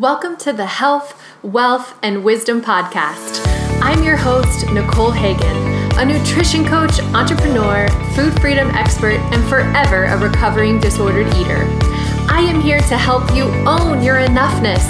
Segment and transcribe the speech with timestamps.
[0.00, 3.40] Welcome to the Health, Wealth, and Wisdom Podcast.
[3.80, 5.56] I'm your host, Nicole Hagan,
[5.96, 7.86] a nutrition coach, entrepreneur,
[8.16, 11.68] food freedom expert, and forever a recovering disordered eater.
[12.28, 14.82] I am here to help you own your enoughness,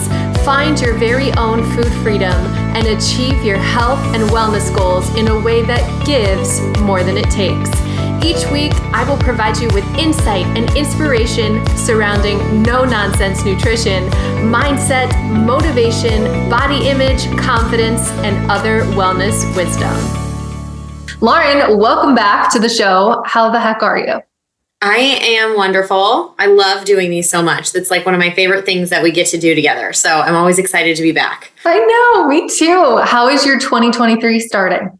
[0.42, 2.32] find your very own food freedom,
[2.74, 7.30] and achieve your health and wellness goals in a way that gives more than it
[7.30, 7.83] takes.
[8.24, 14.08] Each week, I will provide you with insight and inspiration surrounding no nonsense nutrition,
[14.50, 15.12] mindset,
[15.44, 19.92] motivation, body image, confidence, and other wellness wisdom.
[21.20, 23.22] Lauren, welcome back to the show.
[23.26, 24.22] How the heck are you?
[24.80, 26.34] I am wonderful.
[26.38, 27.72] I love doing these so much.
[27.72, 29.92] That's like one of my favorite things that we get to do together.
[29.92, 31.52] So I'm always excited to be back.
[31.66, 32.96] I know, me too.
[33.04, 34.98] How is your 2023 starting?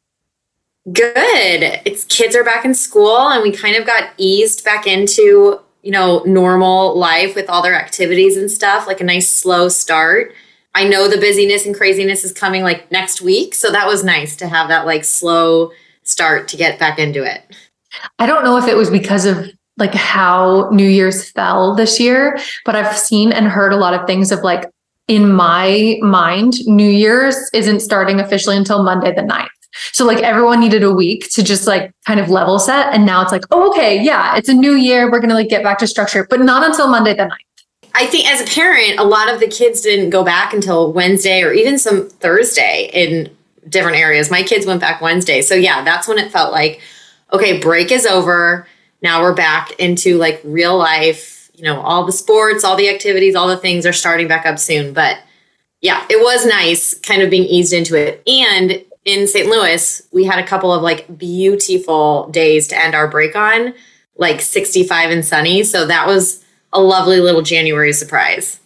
[0.93, 1.81] Good.
[1.87, 5.91] It's kids are back in school and we kind of got eased back into, you
[5.91, 10.35] know, normal life with all their activities and stuff, like a nice slow start.
[10.75, 14.37] I know the busyness and craziness is coming like next week, so that was nice
[14.37, 15.71] to have that like slow
[16.03, 17.57] start to get back into it.
[18.19, 19.49] I don't know if it was because of
[19.79, 24.07] like how New Year's fell this year, but I've seen and heard a lot of
[24.07, 24.69] things of like
[25.09, 29.49] in my mind, New Year's isn't starting officially until Monday the 9th.
[29.93, 32.95] So like everyone needed a week to just like kind of level set.
[32.95, 35.11] And now it's like, oh, okay, yeah, it's a new year.
[35.11, 37.55] We're gonna like get back to structure, but not until Monday the 9th.
[37.95, 41.43] I think as a parent, a lot of the kids didn't go back until Wednesday
[41.43, 43.35] or even some Thursday in
[43.69, 44.31] different areas.
[44.31, 45.43] My kids went back Wednesday.
[45.43, 46.81] So yeah, that's when it felt like,
[47.33, 48.67] okay, break is over.
[49.01, 53.37] Now we're back into like real life, you know, all the sports, all the activities,
[53.37, 54.93] all the things are starting back up soon.
[54.93, 55.19] But
[55.81, 58.23] yeah, it was nice kind of being eased into it.
[58.27, 59.49] And in St.
[59.49, 63.75] Louis, we had a couple of like beautiful days to end our break on,
[64.17, 65.63] like 65 and sunny.
[65.63, 68.61] So that was a lovely little January surprise.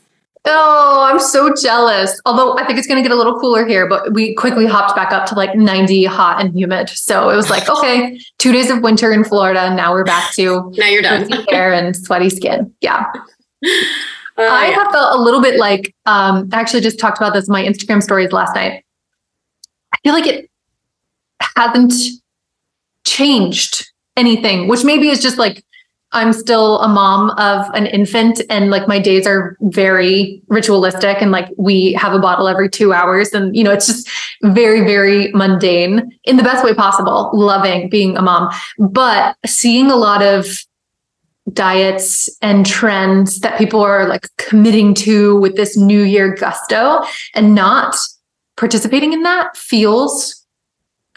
[0.45, 2.19] Oh, I'm so jealous.
[2.25, 4.97] Although I think it's going to get a little cooler here, but we quickly hopped
[4.97, 6.89] back up to like 90 hot and humid.
[6.89, 9.61] So it was like, okay, two days of winter in Florida.
[9.61, 11.29] And now we're back to now you're done.
[11.49, 12.73] hair and sweaty skin.
[12.81, 13.05] Yeah.
[13.13, 13.21] Uh,
[14.39, 14.75] I yeah.
[14.77, 17.65] have felt a little bit like, um, I actually just talked about this in my
[17.65, 18.85] Instagram stories last night.
[19.93, 20.51] I feel like it
[21.57, 21.93] hasn't
[23.07, 25.65] changed anything, which maybe is just like
[26.13, 31.31] I'm still a mom of an infant and like my days are very ritualistic and
[31.31, 34.09] like we have a bottle every 2 hours and you know it's just
[34.43, 38.51] very very mundane in the best way possible loving being a mom.
[38.79, 40.47] But seeing a lot of
[41.53, 47.03] diets and trends that people are like committing to with this new year gusto
[47.35, 47.97] and not
[48.59, 50.45] participating in that feels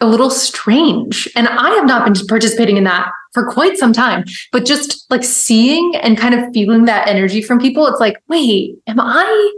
[0.00, 1.28] a little strange.
[1.36, 5.24] And I have not been participating in that for quite some time, but just like
[5.24, 9.52] seeing and kind of feeling that energy from people, it's like, wait, am I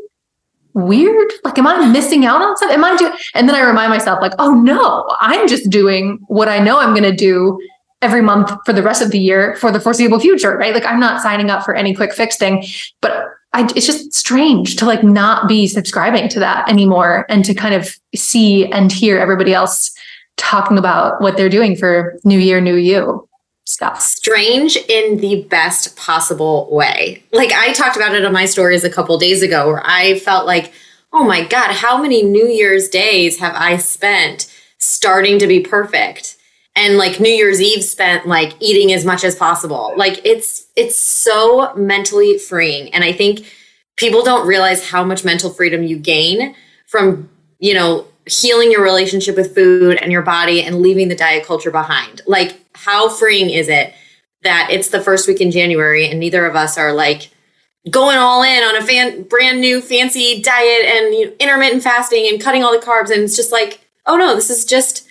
[0.74, 1.32] weird?
[1.44, 2.76] Like, am I missing out on something?
[2.76, 3.12] Am I doing?
[3.34, 6.90] And then I remind myself, like, oh no, I'm just doing what I know I'm
[6.90, 7.58] going to do
[8.02, 10.74] every month for the rest of the year for the foreseeable future, right?
[10.74, 12.64] Like, I'm not signing up for any quick fix thing,
[13.00, 17.54] but I, it's just strange to like not be subscribing to that anymore and to
[17.54, 19.96] kind of see and hear everybody else
[20.36, 23.28] talking about what they're doing for new year new you
[23.64, 24.00] stuff.
[24.00, 27.22] Strange in the best possible way.
[27.32, 30.46] Like i talked about it on my stories a couple days ago where i felt
[30.46, 30.72] like
[31.12, 36.33] oh my god how many new year's days have i spent starting to be perfect
[36.76, 39.92] and like New Year's Eve spent like eating as much as possible.
[39.96, 43.46] Like it's it's so mentally freeing and I think
[43.96, 46.54] people don't realize how much mental freedom you gain
[46.86, 51.44] from, you know, healing your relationship with food and your body and leaving the diet
[51.44, 52.22] culture behind.
[52.26, 53.94] Like how freeing is it
[54.42, 57.30] that it's the first week in January and neither of us are like
[57.90, 62.26] going all in on a fan, brand new fancy diet and you know, intermittent fasting
[62.28, 65.03] and cutting all the carbs and it's just like, oh no, this is just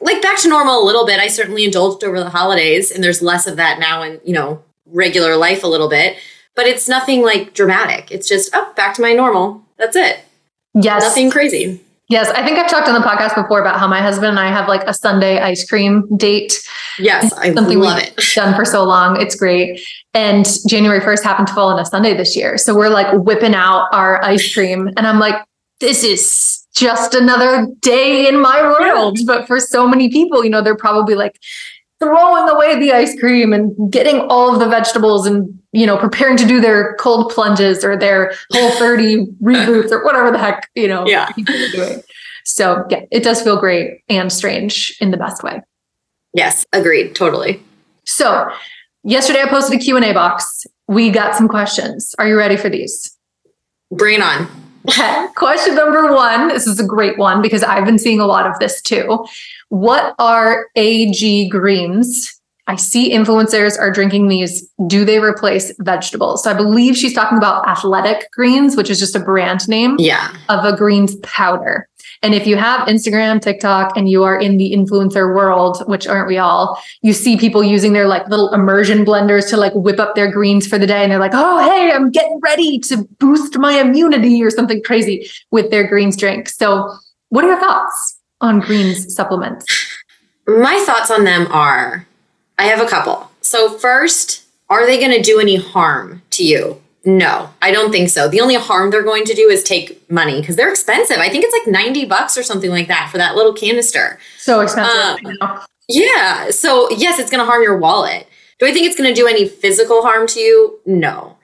[0.00, 1.20] like back to normal a little bit.
[1.20, 4.62] I certainly indulged over the holidays, and there's less of that now in you know
[4.86, 6.16] regular life a little bit.
[6.54, 8.10] But it's nothing like dramatic.
[8.10, 9.62] It's just oh, back to my normal.
[9.76, 10.20] That's it.
[10.74, 11.80] Yes, nothing crazy.
[12.08, 14.48] Yes, I think I've talked on the podcast before about how my husband and I
[14.48, 16.56] have like a Sunday ice cream date.
[16.98, 18.16] Yes, I something love it.
[18.34, 19.80] Done for so long, it's great.
[20.14, 23.54] And January first happened to fall on a Sunday this year, so we're like whipping
[23.54, 25.44] out our ice cream, and I'm like,
[25.80, 29.18] this is just another day in my world.
[29.26, 31.40] But for so many people, you know, they're probably like
[31.98, 36.36] throwing away the ice cream and getting all of the vegetables and, you know, preparing
[36.36, 40.86] to do their cold plunges or their whole 30 reboots or whatever the heck, you
[40.86, 41.30] know, yeah.
[41.32, 42.02] people are doing.
[42.44, 45.62] So yeah, it does feel great and strange in the best way.
[46.34, 47.14] Yes, agreed.
[47.14, 47.62] Totally.
[48.04, 48.50] So
[49.02, 50.66] yesterday I posted a Q&A box.
[50.86, 52.14] We got some questions.
[52.18, 53.16] Are you ready for these?
[53.90, 54.65] It on.
[54.88, 55.26] Okay.
[55.34, 56.48] Question number one.
[56.48, 59.26] This is a great one because I've been seeing a lot of this too.
[59.68, 62.32] What are AG greens?
[62.68, 64.68] I see influencers are drinking these.
[64.88, 66.42] Do they replace vegetables?
[66.42, 70.34] So I believe she's talking about athletic greens, which is just a brand name yeah.
[70.48, 71.88] of a greens powder.
[72.22, 76.28] And if you have Instagram, TikTok, and you are in the influencer world, which aren't
[76.28, 80.14] we all, you see people using their like little immersion blenders to like whip up
[80.14, 81.02] their greens for the day.
[81.02, 85.28] And they're like, oh, hey, I'm getting ready to boost my immunity or something crazy
[85.50, 86.48] with their greens drink.
[86.48, 86.92] So,
[87.28, 89.66] what are your thoughts on greens supplements?
[90.46, 92.06] My thoughts on them are
[92.58, 93.30] I have a couple.
[93.40, 96.80] So, first, are they going to do any harm to you?
[97.06, 98.28] No, I don't think so.
[98.28, 101.18] The only harm they're going to do is take money because they're expensive.
[101.18, 104.18] I think it's like 90 bucks or something like that for that little canister.
[104.38, 105.24] So expensive.
[105.40, 106.50] Um, yeah.
[106.50, 108.26] So, yes, it's going to harm your wallet.
[108.58, 110.80] Do I think it's going to do any physical harm to you?
[110.84, 111.38] No.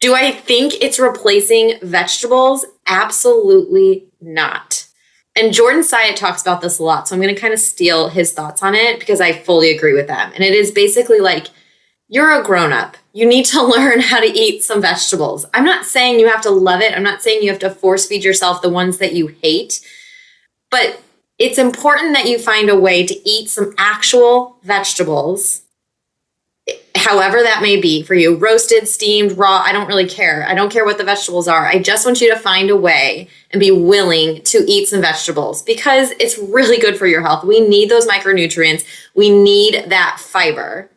[0.00, 2.66] Do I think it's replacing vegetables?
[2.86, 4.88] Absolutely not.
[5.36, 7.06] And Jordan Syatt talks about this a lot.
[7.06, 9.92] So I'm going to kind of steal his thoughts on it because I fully agree
[9.92, 10.32] with them.
[10.34, 11.46] And it is basically like
[12.08, 12.96] you're a grown up.
[13.16, 15.46] You need to learn how to eat some vegetables.
[15.54, 16.94] I'm not saying you have to love it.
[16.94, 19.80] I'm not saying you have to force feed yourself the ones that you hate.
[20.70, 21.00] But
[21.38, 25.62] it's important that you find a way to eat some actual vegetables
[26.96, 30.44] however that may be for you roasted, steamed, raw, I don't really care.
[30.48, 31.66] I don't care what the vegetables are.
[31.66, 35.62] I just want you to find a way and be willing to eat some vegetables
[35.62, 37.44] because it's really good for your health.
[37.44, 38.84] We need those micronutrients,
[39.14, 40.90] we need that fiber.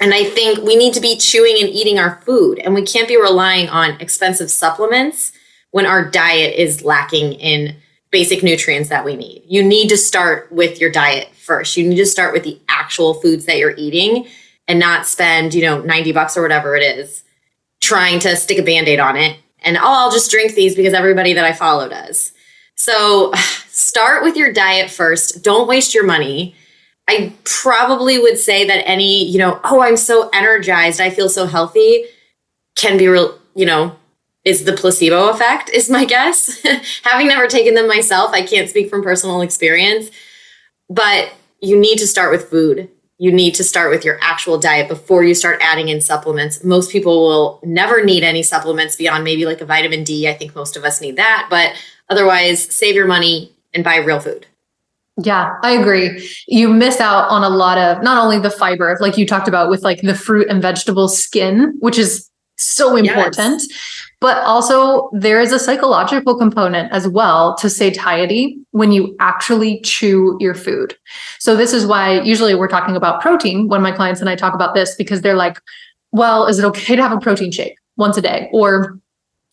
[0.00, 3.08] And I think we need to be chewing and eating our food, and we can't
[3.08, 5.32] be relying on expensive supplements
[5.70, 7.76] when our diet is lacking in
[8.10, 9.42] basic nutrients that we need.
[9.46, 11.76] You need to start with your diet first.
[11.76, 14.26] You need to start with the actual foods that you're eating
[14.66, 17.24] and not spend, you know, 90 bucks or whatever it is
[17.80, 19.38] trying to stick a band-aid on it.
[19.60, 22.32] And oh, I'll just drink these because everybody that I follow does.
[22.74, 23.32] So
[23.68, 25.42] start with your diet first.
[25.42, 26.54] Don't waste your money.
[27.08, 31.46] I probably would say that any, you know, oh, I'm so energized, I feel so
[31.46, 32.04] healthy
[32.76, 33.96] can be real, you know,
[34.44, 36.62] is the placebo effect, is my guess.
[37.02, 40.10] Having never taken them myself, I can't speak from personal experience,
[40.88, 42.88] but you need to start with food
[43.18, 46.62] you need to start with your actual diet before you start adding in supplements.
[46.62, 50.28] Most people will never need any supplements beyond maybe like a vitamin D.
[50.28, 51.74] I think most of us need that, but
[52.08, 54.46] otherwise, save your money and buy real food.
[55.20, 56.28] Yeah, I agree.
[56.46, 59.68] You miss out on a lot of not only the fiber, like you talked about
[59.68, 63.68] with like the fruit and vegetable skin, which is so important, yes.
[64.20, 70.36] But also, there is a psychological component as well to satiety when you actually chew
[70.40, 70.96] your food.
[71.38, 74.54] So, this is why usually we're talking about protein when my clients and I talk
[74.54, 75.60] about this because they're like,
[76.10, 78.48] well, is it okay to have a protein shake once a day?
[78.52, 78.98] Or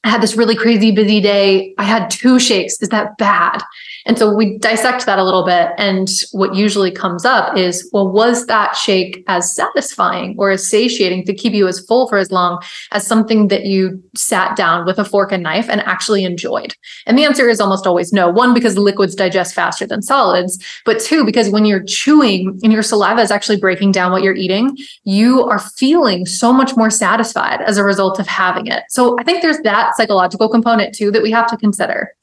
[0.03, 1.75] I had this really crazy busy day.
[1.77, 2.81] I had two shakes.
[2.81, 3.61] Is that bad?
[4.05, 5.69] And so we dissect that a little bit.
[5.77, 11.25] And what usually comes up is, well, was that shake as satisfying or as satiating
[11.25, 12.61] to keep you as full for as long
[12.91, 16.75] as something that you sat down with a fork and knife and actually enjoyed?
[17.07, 18.29] And the answer is almost always no.
[18.29, 22.83] One, because liquids digest faster than solids, but two, because when you're chewing and your
[22.83, 27.61] saliva is actually breaking down what you're eating, you are feeling so much more satisfied
[27.61, 28.83] as a result of having it.
[28.89, 32.13] So I think there's that psychological component too that we have to consider.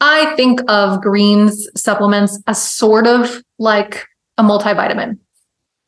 [0.00, 4.06] I think of greens supplements as sort of like
[4.38, 5.18] a multivitamin.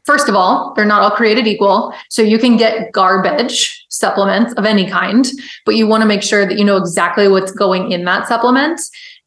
[0.07, 1.93] First of all, they're not all created equal.
[2.09, 5.29] So you can get garbage supplements of any kind,
[5.67, 8.81] but you want to make sure that you know exactly what's going in that supplement.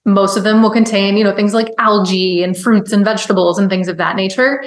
[0.06, 3.70] Most of them will contain, you know, things like algae and fruits and vegetables and
[3.70, 4.64] things of that nature.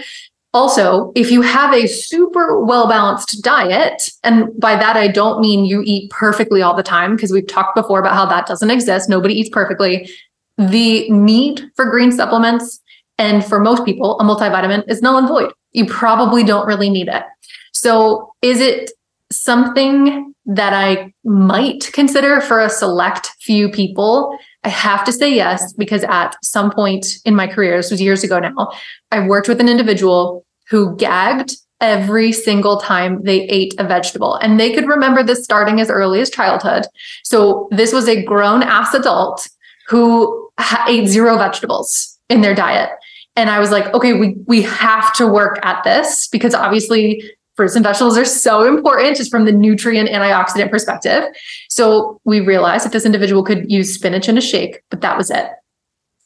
[0.55, 5.65] Also, if you have a super well balanced diet, and by that I don't mean
[5.65, 9.09] you eat perfectly all the time, because we've talked before about how that doesn't exist.
[9.09, 10.09] Nobody eats perfectly.
[10.57, 12.81] The need for green supplements,
[13.19, 15.53] and for most people, a multivitamin is null and void.
[15.73, 17.25] You probably don't really need it.
[17.73, 18.93] So, is it
[19.33, 24.39] something that I might consider for a select few people?
[24.65, 28.25] I have to say yes, because at some point in my career, this was years
[28.25, 28.73] ago now,
[29.13, 34.37] I worked with an individual who gagged every single time they ate a vegetable.
[34.37, 36.87] And they could remember this starting as early as childhood.
[37.25, 39.47] So this was a grown ass adult
[39.89, 40.49] who
[40.89, 42.91] ate zero vegetables in their diet.
[43.37, 47.23] And I was like, okay, we we have to work at this because obviously
[47.57, 51.25] fruits and vegetables are so important just from the nutrient antioxidant perspective.
[51.69, 55.31] So we realized that this individual could use spinach in a shake, but that was
[55.31, 55.47] it.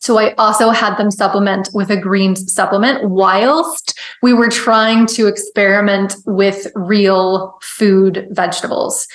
[0.00, 5.26] So I also had them supplement with a greens supplement whilst we were trying to
[5.26, 9.06] experiment with real food vegetables.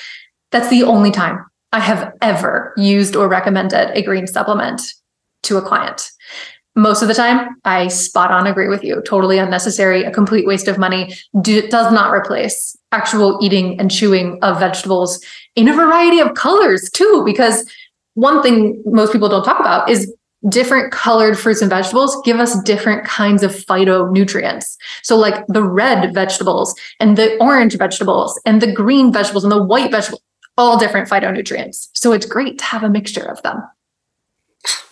[0.52, 4.82] That's the only time I have ever used or recommended a green supplement
[5.44, 6.12] to a client.
[6.76, 9.02] Most of the time, I spot on agree with you.
[9.06, 14.40] Totally unnecessary, a complete waste of money, do, does not replace actual eating and chewing
[14.42, 15.24] of vegetables
[15.56, 17.22] in a variety of colors, too.
[17.26, 17.70] Because
[18.16, 20.12] one thing most people don't talk about is
[20.50, 24.76] different colored fruits and vegetables give us different kinds of phytonutrients.
[25.04, 29.64] So, like the red vegetables and the orange vegetables and the green vegetables and the
[29.64, 30.22] white vegetables,
[30.58, 31.90] all different phytonutrients.
[31.94, 33.62] So, it's great to have a mixture of them.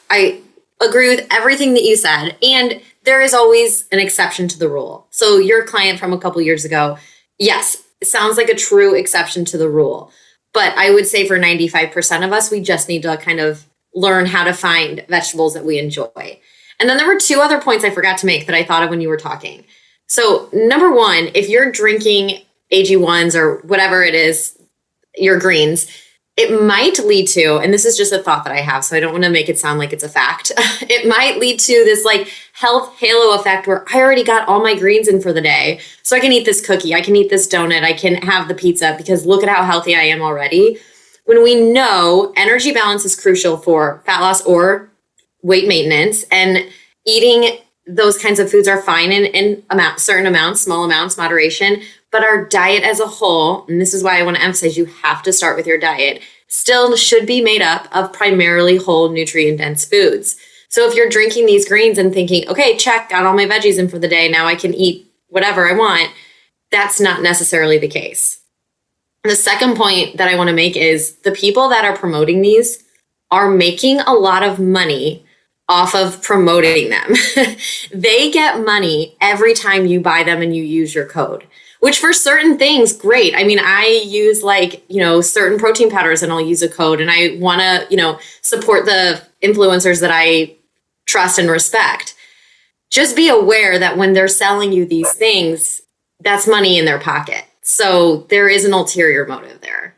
[0.10, 0.42] I
[0.82, 2.36] agree with everything that you said.
[2.42, 5.08] And there is always an exception to the rule.
[5.10, 6.98] So, your client from a couple years ago,
[7.40, 10.12] yes, sounds like a true exception to the rule.
[10.54, 14.26] But I would say for 95% of us, we just need to kind of learn
[14.26, 16.40] how to find vegetables that we enjoy.
[16.80, 18.90] And then there were two other points I forgot to make that I thought of
[18.90, 19.64] when you were talking.
[20.08, 24.58] So, number one, if you're drinking AG1s or whatever it is,
[25.16, 25.88] your greens,
[26.42, 29.00] it might lead to, and this is just a thought that I have, so I
[29.00, 30.52] don't want to make it sound like it's a fact.
[30.58, 34.78] it might lead to this like health halo effect where I already got all my
[34.78, 35.80] greens in for the day.
[36.04, 38.56] So I can eat this cookie, I can eat this donut, I can have the
[38.56, 40.80] pizza because look at how healthy I am already
[41.26, 44.92] when we know energy balance is crucial for fat loss or
[45.42, 46.68] weight maintenance and
[47.06, 47.58] eating
[47.88, 51.82] those kinds of foods are fine in, in amount certain amounts small amounts moderation
[52.12, 54.86] but our diet as a whole and this is why i want to emphasize you
[54.86, 59.58] have to start with your diet still should be made up of primarily whole nutrient
[59.58, 60.36] dense foods
[60.70, 63.88] so if you're drinking these greens and thinking okay check got all my veggies in
[63.88, 66.12] for the day now i can eat whatever i want
[66.72, 68.42] that's not necessarily the case
[69.24, 72.84] the second point that I want to make is the people that are promoting these
[73.30, 75.24] are making a lot of money
[75.70, 77.14] off of promoting them.
[77.94, 81.46] they get money every time you buy them and you use your code.
[81.82, 83.36] Which for certain things, great.
[83.36, 87.02] I mean, I use like, you know, certain protein powders and I'll use a code
[87.02, 90.56] and I want to, you know, support the influencers that I
[91.08, 92.16] trust and respect.
[92.92, 95.82] Just be aware that when they're selling you these things,
[96.20, 97.46] that's money in their pocket.
[97.64, 99.96] So there is an ulterior motive there.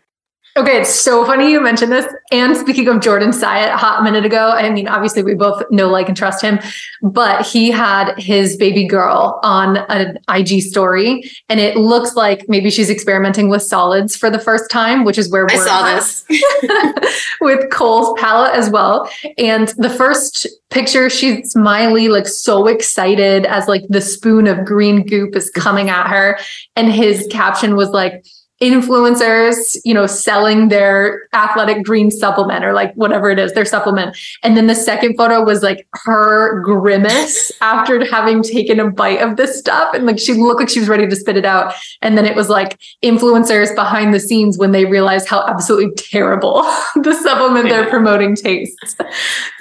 [0.56, 2.06] Okay, it's so funny you mentioned this.
[2.32, 5.90] And speaking of Jordan Syatt, a hot minute ago, I mean, obviously we both know,
[5.90, 6.60] like, and trust him,
[7.02, 12.70] but he had his baby girl on an IG story, and it looks like maybe
[12.70, 16.24] she's experimenting with solids for the first time, which is where I saw this
[17.42, 19.10] with Cole's palette as well.
[19.40, 25.04] And the first picture, she's smiley, like so excited as like the spoon of green
[25.04, 26.38] goop is coming at her,
[26.76, 28.24] and his caption was like
[28.64, 34.18] influencers, you know, selling their athletic green supplement or like whatever it is, their supplement.
[34.42, 39.36] And then the second photo was like her grimace after having taken a bite of
[39.36, 39.94] this stuff.
[39.94, 41.74] And like she looked like she was ready to spit it out.
[42.02, 46.62] And then it was like influencers behind the scenes when they realized how absolutely terrible
[46.96, 48.96] the supplement they're promoting tastes.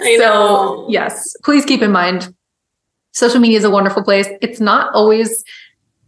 [0.01, 2.33] I so, yes, please keep in mind
[3.13, 4.27] social media is a wonderful place.
[4.41, 5.45] It's not always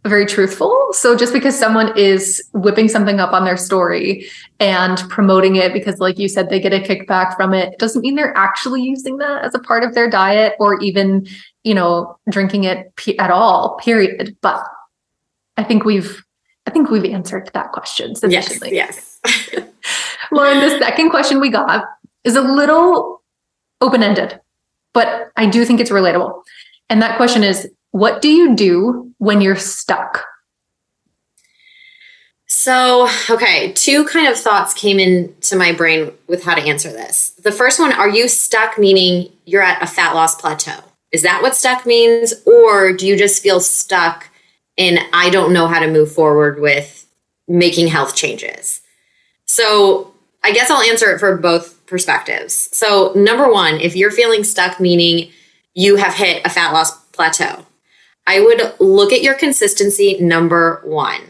[0.05, 0.87] very truthful.
[0.91, 4.27] So just because someone is whipping something up on their story
[4.59, 8.15] and promoting it because like you said they get a kickback from it, doesn't mean
[8.15, 11.27] they're actually using that as a part of their diet or even,
[11.63, 14.37] you know, drinking it at all, period.
[14.41, 14.63] But
[15.57, 16.23] I think we've
[16.67, 18.73] I think we've answered that question sufficiently.
[18.73, 19.19] Yes.
[19.25, 19.69] yes.
[20.31, 21.85] Lauren, the second question we got
[22.23, 23.21] is a little
[23.81, 24.39] open-ended,
[24.93, 26.41] but I do think it's relatable.
[26.89, 30.25] And that question is what do you do when you're stuck?
[32.45, 37.29] So, okay, two kind of thoughts came into my brain with how to answer this.
[37.41, 40.83] The first one, are you stuck meaning you're at a fat loss plateau?
[41.13, 42.33] Is that what stuck means?
[42.45, 44.27] Or do you just feel stuck
[44.77, 47.07] and I don't know how to move forward with
[47.47, 48.81] making health changes?
[49.45, 52.75] So, I guess I'll answer it for both perspectives.
[52.75, 55.31] So, number one, if you're feeling stuck, meaning
[55.73, 57.65] you have hit a fat loss plateau,
[58.27, 61.21] I would look at your consistency number one.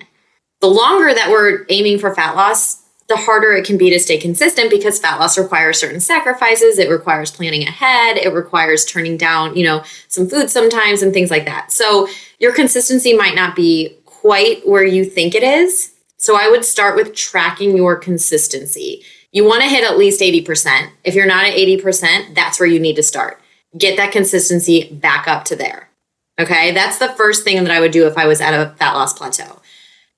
[0.61, 4.17] The longer that we're aiming for fat loss, the harder it can be to stay
[4.17, 6.79] consistent because fat loss requires certain sacrifices.
[6.79, 8.17] It requires planning ahead.
[8.17, 11.71] It requires turning down, you know, some food sometimes and things like that.
[11.71, 12.07] So
[12.39, 15.93] your consistency might not be quite where you think it is.
[16.17, 19.03] So I would start with tracking your consistency.
[19.31, 20.89] You want to hit at least 80%.
[21.03, 23.39] If you're not at 80%, that's where you need to start.
[23.77, 25.89] Get that consistency back up to there.
[26.39, 28.93] Okay, that's the first thing that I would do if I was at a fat
[28.93, 29.61] loss plateau.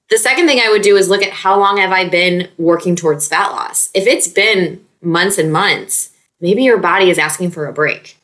[0.09, 2.95] The second thing I would do is look at how long have I been working
[2.95, 3.89] towards fat loss.
[3.93, 8.17] If it's been months and months, maybe your body is asking for a break.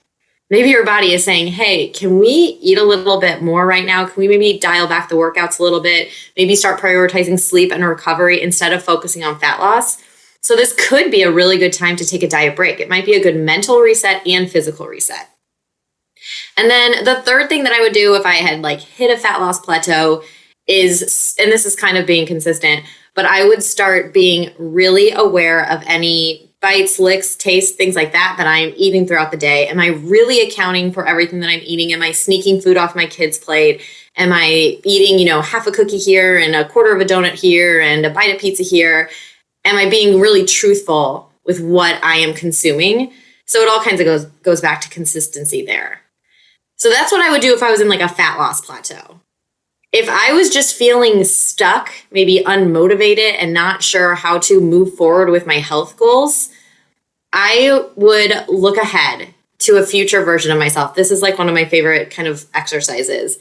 [0.50, 4.05] Maybe your body is saying, hey, can we eat a little bit more right now?
[4.05, 6.09] Can we maybe dial back the workouts a little bit?
[6.38, 10.01] Maybe start prioritizing sleep and recovery instead of focusing on fat loss?
[10.41, 12.79] So this could be a really good time to take a diet break.
[12.79, 15.32] It might be a good mental reset and physical reset.
[16.57, 19.19] And then the third thing that I would do if I had like hit a
[19.19, 20.24] fat loss plateau
[20.67, 25.69] is, and this is kind of being consistent, but I would start being really aware
[25.69, 29.67] of any bites, licks, tastes, things like that that I'm eating throughout the day.
[29.67, 31.91] Am I really accounting for everything that I'm eating?
[31.91, 33.81] Am I sneaking food off my kids' plate?
[34.15, 37.33] Am I eating, you know, half a cookie here and a quarter of a donut
[37.33, 39.10] here and a bite of pizza here?
[39.65, 43.12] Am I being really truthful with what I am consuming?
[43.45, 46.02] So it all kinds of goes goes back to consistency there.
[46.83, 49.21] So that's what I would do if I was in like a fat loss plateau
[49.93, 55.29] if I was just feeling stuck, maybe unmotivated, and not sure how to move forward
[55.29, 56.49] with my health goals,
[57.31, 60.95] I would look ahead to a future version of myself.
[60.95, 63.37] This is like one of my favorite kind of exercises.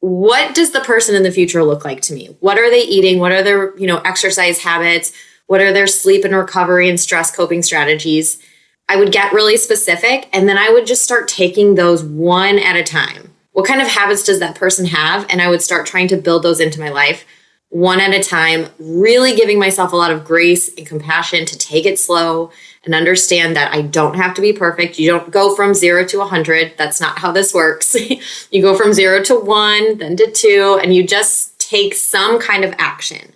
[0.00, 2.36] What does the person in the future look like to me?
[2.40, 3.20] What are they eating?
[3.20, 5.12] What are their, you know, exercise habits?
[5.46, 8.42] What are their sleep and recovery and stress coping strategies?
[8.90, 12.76] I would get really specific and then I would just start taking those one at
[12.76, 15.26] a time what kind of habits does that person have?
[15.28, 17.24] And I would start trying to build those into my life
[17.68, 21.86] one at a time, really giving myself a lot of grace and compassion to take
[21.86, 22.50] it slow
[22.84, 24.98] and understand that I don't have to be perfect.
[24.98, 26.72] You don't go from zero to 100.
[26.76, 27.94] That's not how this works.
[28.50, 32.64] you go from zero to one, then to two, and you just take some kind
[32.64, 33.34] of action.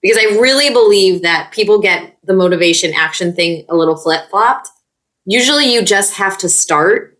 [0.00, 4.68] Because I really believe that people get the motivation action thing a little flip flopped.
[5.24, 7.18] Usually you just have to start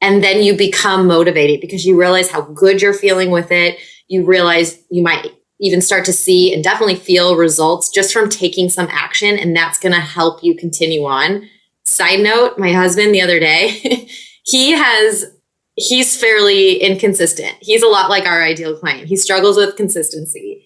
[0.00, 3.78] and then you become motivated because you realize how good you're feeling with it.
[4.08, 8.70] You realize you might even start to see and definitely feel results just from taking
[8.70, 9.38] some action.
[9.38, 11.48] And that's going to help you continue on.
[11.84, 13.68] Side note, my husband the other day,
[14.44, 15.26] he has,
[15.74, 17.54] he's fairly inconsistent.
[17.60, 19.08] He's a lot like our ideal client.
[19.08, 20.64] He struggles with consistency.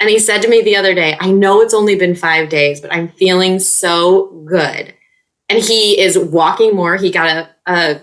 [0.00, 2.80] And he said to me the other day, I know it's only been five days,
[2.80, 4.92] but I'm feeling so good.
[5.54, 6.96] And he is walking more.
[6.96, 8.00] He got a, a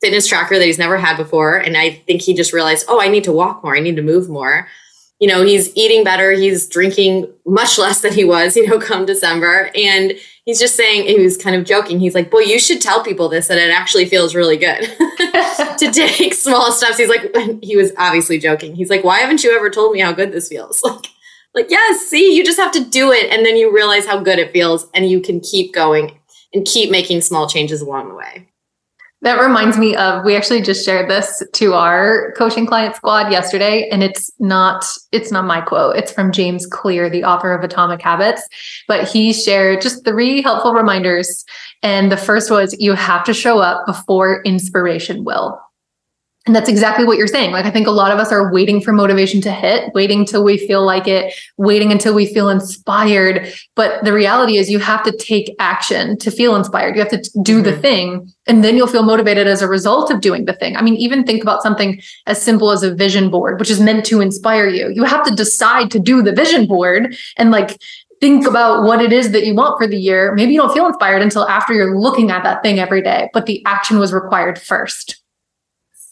[0.00, 1.56] fitness tracker that he's never had before.
[1.56, 3.76] And I think he just realized, oh, I need to walk more.
[3.76, 4.68] I need to move more.
[5.18, 6.32] You know, he's eating better.
[6.32, 9.70] He's drinking much less than he was, you know, come December.
[9.74, 12.00] And he's just saying, he was kind of joking.
[12.00, 14.80] He's like, boy, you should tell people this, that it actually feels really good
[15.78, 16.96] to take small steps.
[16.96, 18.74] He's like, he was obviously joking.
[18.74, 20.82] He's like, why haven't you ever told me how good this feels?
[20.90, 21.06] Like,
[21.52, 23.28] like, yes, see, you just have to do it.
[23.32, 26.19] And then you realize how good it feels and you can keep going
[26.52, 28.46] and keep making small changes along the way.
[29.22, 33.86] That reminds me of we actually just shared this to our coaching client squad yesterday
[33.90, 34.82] and it's not
[35.12, 35.96] it's not my quote.
[35.96, 38.42] It's from James Clear the author of Atomic Habits.
[38.88, 41.44] But he shared just three helpful reminders
[41.82, 45.60] and the first was you have to show up before inspiration will
[46.46, 47.50] and that's exactly what you're saying.
[47.50, 50.42] Like, I think a lot of us are waiting for motivation to hit, waiting till
[50.42, 53.52] we feel like it, waiting until we feel inspired.
[53.76, 56.96] But the reality is, you have to take action to feel inspired.
[56.96, 57.64] You have to do mm-hmm.
[57.64, 60.76] the thing, and then you'll feel motivated as a result of doing the thing.
[60.76, 64.06] I mean, even think about something as simple as a vision board, which is meant
[64.06, 64.88] to inspire you.
[64.88, 67.78] You have to decide to do the vision board and like
[68.20, 70.34] think about what it is that you want for the year.
[70.34, 73.46] Maybe you don't feel inspired until after you're looking at that thing every day, but
[73.46, 75.19] the action was required first.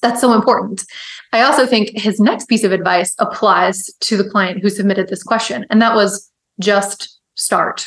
[0.01, 0.85] That's so important.
[1.33, 5.23] I also think his next piece of advice applies to the client who submitted this
[5.23, 6.31] question, and that was
[6.61, 7.87] just start.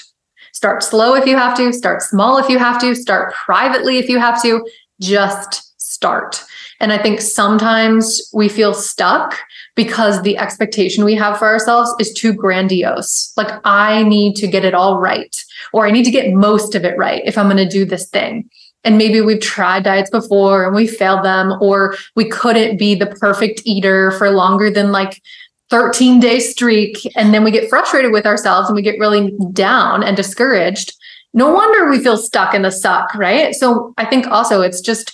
[0.54, 4.10] Start slow if you have to, start small if you have to, start privately if
[4.10, 4.66] you have to,
[5.00, 6.44] just start.
[6.82, 9.40] And I think sometimes we feel stuck
[9.76, 13.32] because the expectation we have for ourselves is too grandiose.
[13.38, 15.36] Like, I need to get it all right,
[15.74, 18.10] or I need to get most of it right if I'm going to do this
[18.10, 18.50] thing
[18.84, 23.06] and maybe we've tried diets before and we failed them or we couldn't be the
[23.06, 25.22] perfect eater for longer than like
[25.70, 26.98] 13 day streak.
[27.16, 30.94] And then we get frustrated with ourselves and we get really down and discouraged.
[31.34, 33.56] No wonder we feel stuck in the suck right?
[33.56, 35.14] So i think also it's just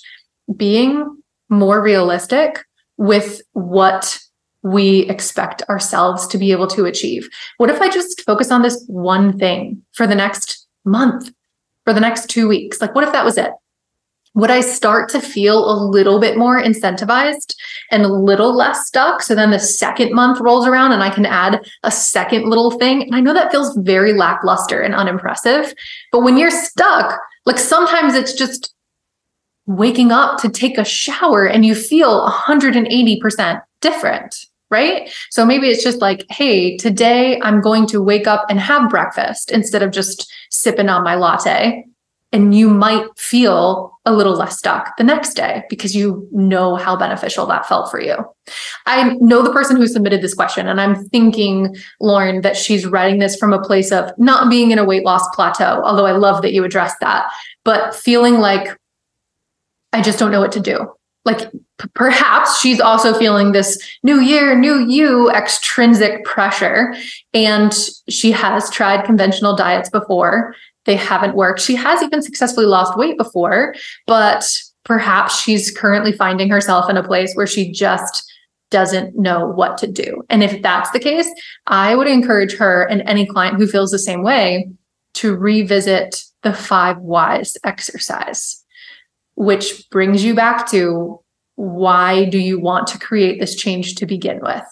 [0.56, 1.06] being
[1.50, 2.64] more realistic
[2.98, 4.20] with what
[4.64, 7.30] we expect ourselves to be able to achieve.
[7.58, 11.32] What if i just focus on this one thing for the next month
[11.88, 12.82] for the next two weeks?
[12.82, 13.50] Like, what if that was it?
[14.34, 17.56] Would I start to feel a little bit more incentivized
[17.92, 19.22] and a little less stuck?
[19.22, 23.04] So then the second month rolls around and I can add a second little thing.
[23.04, 25.74] And I know that feels very lackluster and unimpressive.
[26.12, 28.76] But when you're stuck, like sometimes it's just
[29.66, 35.14] waking up to take a shower and you feel 180% different right?
[35.30, 39.52] So maybe it's just like, hey, today I'm going to wake up and have breakfast
[39.52, 41.86] instead of just sipping on my latte.
[42.34, 46.98] And you might feel a little less stuck the next day because you know how
[46.98, 48.18] beneficial that felt for you.
[48.86, 53.20] I know the person who submitted this question, and I'm thinking, Lauren, that she's writing
[53.20, 56.42] this from a place of not being in a weight loss plateau, although I love
[56.42, 57.32] that you addressed that,
[57.64, 58.78] but feeling like
[59.94, 60.92] I just don't know what to do.
[61.28, 66.96] Like p- perhaps she's also feeling this new year, new you extrinsic pressure.
[67.36, 67.72] And
[68.10, 71.62] she has tried conventional diets before they haven't worked.
[71.62, 73.76] She has even successfully lost weight before,
[74.08, 74.50] but
[74.86, 78.24] perhaps she's currently finding herself in a place where she just
[78.72, 80.24] doesn't know what to do.
[80.30, 81.30] And if that's the case,
[81.68, 84.70] I would encourage her and any client who feels the same way
[85.16, 88.64] to revisit the five whys exercise,
[89.38, 91.22] which brings you back to
[91.56, 94.66] why do you want to create this change to begin with?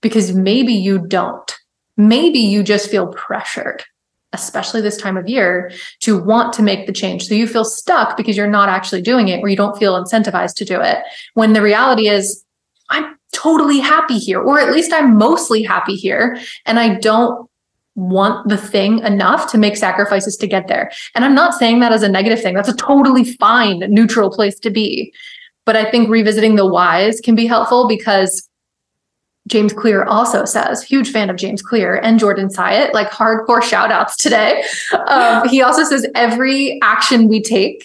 [0.00, 1.54] Because maybe you don't.
[1.96, 3.84] Maybe you just feel pressured
[4.32, 7.26] especially this time of year, to want to make the change.
[7.26, 10.54] So you feel stuck because you're not actually doing it or you don't feel incentivized
[10.56, 10.98] to do it.
[11.34, 12.44] When the reality is,
[12.90, 16.38] I'm totally happy here, or at least I'm mostly happy here.
[16.66, 17.48] And I don't
[17.96, 20.92] want the thing enough to make sacrifices to get there.
[21.14, 22.54] And I'm not saying that as a negative thing.
[22.54, 25.12] That's a totally fine, neutral place to be.
[25.64, 28.48] But I think revisiting the whys can be helpful because
[29.48, 33.90] James Clear also says, huge fan of James Clear and Jordan Syatt, like hardcore shout
[33.90, 34.62] outs today.
[35.06, 37.84] Um, he also says, every action we take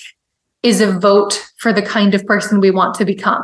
[0.63, 3.43] is a vote for the kind of person we want to become.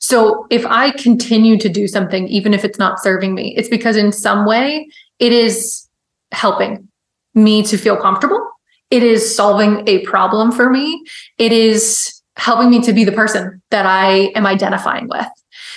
[0.00, 3.96] So if I continue to do something, even if it's not serving me, it's because
[3.96, 4.88] in some way
[5.22, 5.88] it is
[6.32, 6.88] helping
[7.32, 8.44] me to feel comfortable.
[8.90, 11.04] It is solving a problem for me.
[11.38, 15.28] It is helping me to be the person that I am identifying with.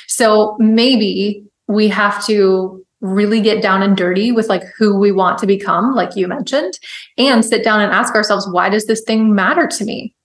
[0.07, 5.37] So maybe we have to really get down and dirty with like who we want
[5.37, 6.79] to become, like you mentioned,
[7.19, 10.15] and sit down and ask ourselves, why does this thing matter to me?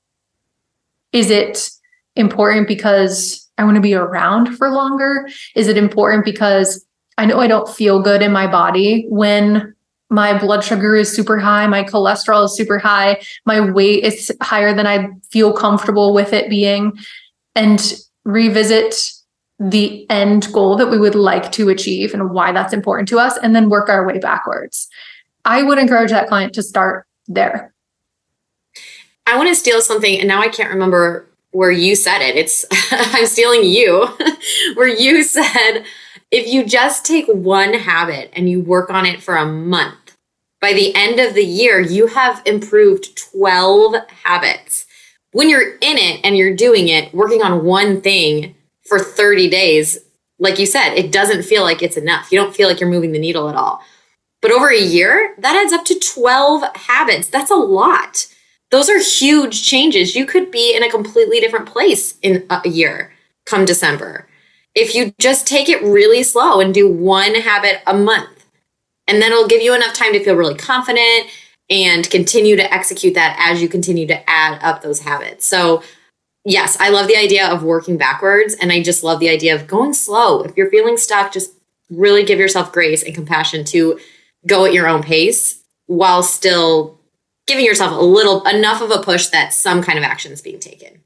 [1.12, 1.68] Is it
[2.16, 5.28] important because I want to be around for longer?
[5.54, 6.86] Is it important because
[7.20, 9.74] I know I don't feel good in my body when
[10.08, 14.74] my blood sugar is super high, my cholesterol is super high, my weight is higher
[14.74, 16.98] than I feel comfortable with it being,
[17.54, 17.92] and
[18.24, 19.12] revisit
[19.58, 23.36] the end goal that we would like to achieve and why that's important to us,
[23.36, 24.88] and then work our way backwards.
[25.44, 27.74] I would encourage that client to start there.
[29.26, 32.36] I want to steal something, and now I can't remember where you said it.
[32.36, 34.08] It's I'm stealing you,
[34.74, 35.84] where you said
[36.30, 40.16] if you just take one habit and you work on it for a month,
[40.60, 44.86] by the end of the year, you have improved 12 habits.
[45.32, 48.54] When you're in it and you're doing it, working on one thing,
[48.90, 49.98] for 30 days,
[50.38, 52.32] like you said, it doesn't feel like it's enough.
[52.32, 53.82] You don't feel like you're moving the needle at all.
[54.42, 57.28] But over a year, that adds up to 12 habits.
[57.28, 58.26] That's a lot.
[58.70, 60.16] Those are huge changes.
[60.16, 63.12] You could be in a completely different place in a year
[63.46, 64.26] come December.
[64.74, 68.46] If you just take it really slow and do one habit a month,
[69.06, 71.28] and then it'll give you enough time to feel really confident
[71.68, 75.46] and continue to execute that as you continue to add up those habits.
[75.46, 75.82] So
[76.44, 78.54] yes, I love the idea of working backwards.
[78.54, 80.42] And I just love the idea of going slow.
[80.42, 81.52] If you're feeling stuck, just
[81.90, 83.98] really give yourself grace and compassion to
[84.46, 86.98] go at your own pace while still
[87.46, 90.60] giving yourself a little enough of a push that some kind of action is being
[90.60, 91.02] taken.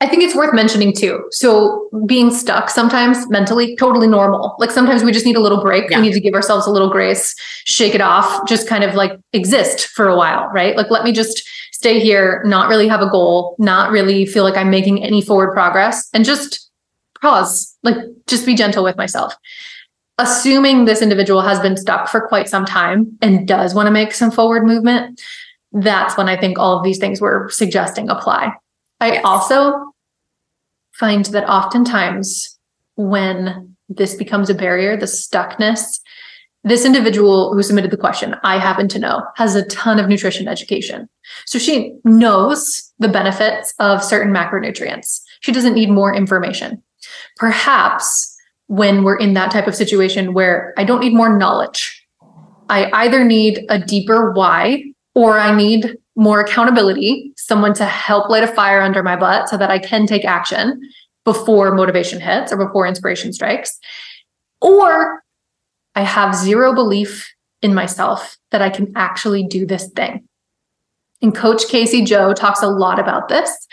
[0.00, 1.26] I think it's worth mentioning too.
[1.30, 4.54] So being stuck sometimes mentally, totally normal.
[4.58, 5.90] Like sometimes we just need a little break.
[5.90, 6.00] Yeah.
[6.00, 7.34] We need to give ourselves a little grace,
[7.64, 10.76] shake it off, just kind of like exist for a while, right?
[10.76, 14.56] Like let me just stay here, not really have a goal, not really feel like
[14.56, 16.70] I'm making any forward progress, and just
[17.20, 19.34] pause, like just be gentle with myself.
[20.18, 24.12] Assuming this individual has been stuck for quite some time and does want to make
[24.12, 25.20] some forward movement,
[25.72, 28.52] that's when I think all of these things we're suggesting apply.
[29.00, 29.22] I yes.
[29.24, 29.92] also
[30.94, 32.58] find that oftentimes
[32.96, 36.00] when this becomes a barrier, the stuckness
[36.66, 40.48] this individual who submitted the question, I happen to know, has a ton of nutrition
[40.48, 41.08] education.
[41.46, 45.20] So she knows the benefits of certain macronutrients.
[45.40, 46.82] She doesn't need more information.
[47.36, 52.04] Perhaps when we're in that type of situation where I don't need more knowledge,
[52.68, 58.42] I either need a deeper why or I need more accountability, someone to help light
[58.42, 60.80] a fire under my butt so that I can take action
[61.24, 63.78] before motivation hits or before inspiration strikes.
[64.62, 65.22] Or
[65.94, 67.30] I have zero belief
[67.62, 70.26] in myself that I can actually do this thing.
[71.20, 73.66] And Coach Casey Joe talks a lot about this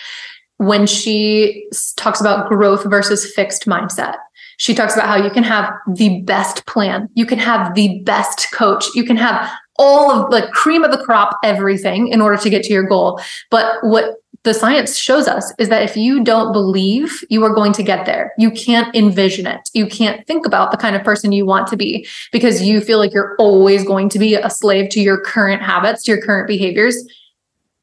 [0.58, 4.16] when she talks about growth versus fixed mindset.
[4.58, 8.52] She talks about how you can have the best plan, you can have the best
[8.52, 12.50] coach, you can have all of the cream of the crop everything in order to
[12.50, 13.20] get to your goal.
[13.50, 17.72] But what the science shows us is that if you don't believe you are going
[17.74, 19.70] to get there, you can't envision it.
[19.74, 22.98] You can't think about the kind of person you want to be because you feel
[22.98, 26.48] like you're always going to be a slave to your current habits, to your current
[26.48, 27.08] behaviors.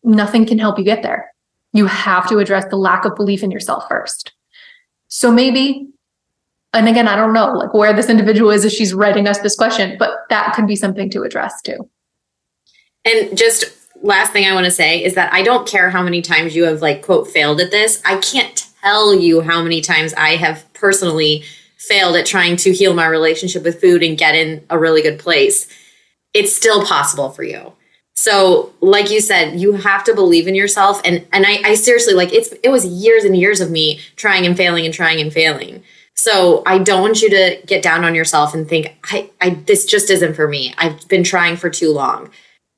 [0.04, 1.32] Nothing can help you get there.
[1.72, 4.32] You have to address the lack of belief in yourself first.
[5.08, 5.88] So maybe,
[6.72, 9.56] and again, I don't know like where this individual is as she's writing us this
[9.56, 11.88] question, but that could be something to address too.
[13.04, 13.64] And just
[14.02, 16.64] last thing I want to say is that I don't care how many times you
[16.64, 18.00] have like quote failed at this.
[18.04, 21.44] I can't tell you how many times I have personally
[21.76, 25.18] failed at trying to heal my relationship with food and get in a really good
[25.18, 25.66] place.
[26.34, 27.72] It's still possible for you.
[28.14, 31.00] So, like you said, you have to believe in yourself.
[31.04, 34.46] And and I, I seriously like it's it was years and years of me trying
[34.46, 35.82] and failing and trying and failing.
[36.20, 39.86] So I don't want you to get down on yourself and think, I, I this
[39.86, 40.74] just isn't for me.
[40.76, 42.30] I've been trying for too long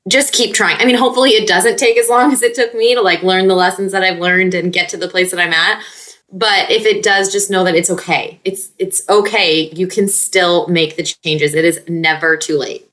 [0.09, 0.77] just keep trying.
[0.79, 3.47] I mean, hopefully it doesn't take as long as it took me to like learn
[3.47, 5.83] the lessons that I've learned and get to the place that I'm at.
[6.31, 8.39] But if it does, just know that it's okay.
[8.43, 9.69] It's it's okay.
[9.71, 11.53] You can still make the changes.
[11.53, 12.89] It is never too late.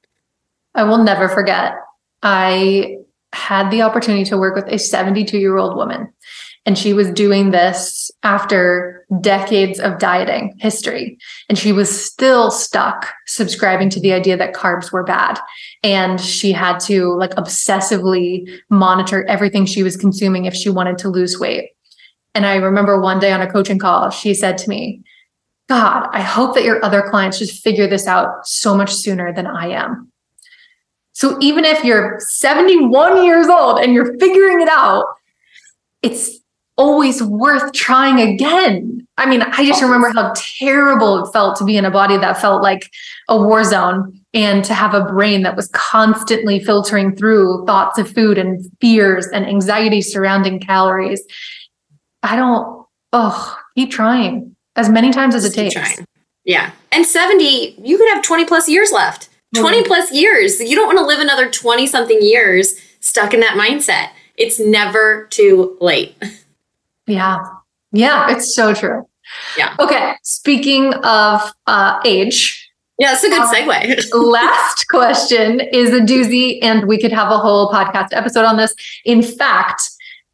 [0.74, 1.74] I will never forget.
[2.22, 2.98] I
[3.32, 6.12] had the opportunity to work with a 72 year old woman
[6.66, 11.18] and she was doing this after decades of dieting history.
[11.48, 15.40] And she was still stuck subscribing to the idea that carbs were bad.
[15.82, 21.08] And she had to like obsessively monitor everything she was consuming if she wanted to
[21.08, 21.70] lose weight.
[22.34, 25.02] And I remember one day on a coaching call, she said to me,
[25.68, 29.46] God, I hope that your other clients just figure this out so much sooner than
[29.46, 30.10] I am.
[31.12, 35.06] So even if you're 71 years old and you're figuring it out,
[36.02, 36.39] it's
[36.80, 39.06] always worth trying again.
[39.18, 42.40] I mean, I just remember how terrible it felt to be in a body that
[42.40, 42.90] felt like
[43.28, 48.10] a war zone and to have a brain that was constantly filtering through thoughts of
[48.10, 51.22] food and fears and anxiety surrounding calories.
[52.22, 55.74] I don't, oh, keep trying as many times as it takes.
[55.74, 56.06] Trying.
[56.46, 56.70] Yeah.
[56.92, 59.28] And 70, you could have 20 plus years left.
[59.54, 59.86] 20 mm-hmm.
[59.86, 60.58] plus years.
[60.60, 64.12] You don't want to live another 20 something years stuck in that mindset.
[64.38, 66.16] It's never too late.
[67.10, 67.38] Yeah.
[67.92, 69.06] Yeah, it's so true.
[69.56, 69.74] Yeah.
[69.78, 70.14] Okay.
[70.22, 72.68] Speaking of uh, age.
[72.98, 74.12] Yeah, it's a good segue.
[74.12, 78.74] last question is a doozy, and we could have a whole podcast episode on this.
[79.04, 79.88] In fact,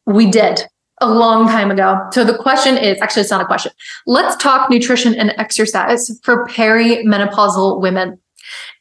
[0.05, 0.63] we did
[1.01, 2.01] a long time ago.
[2.13, 3.71] So the question is actually, it's not a question.
[4.07, 8.19] Let's talk nutrition and exercise for perimenopausal women.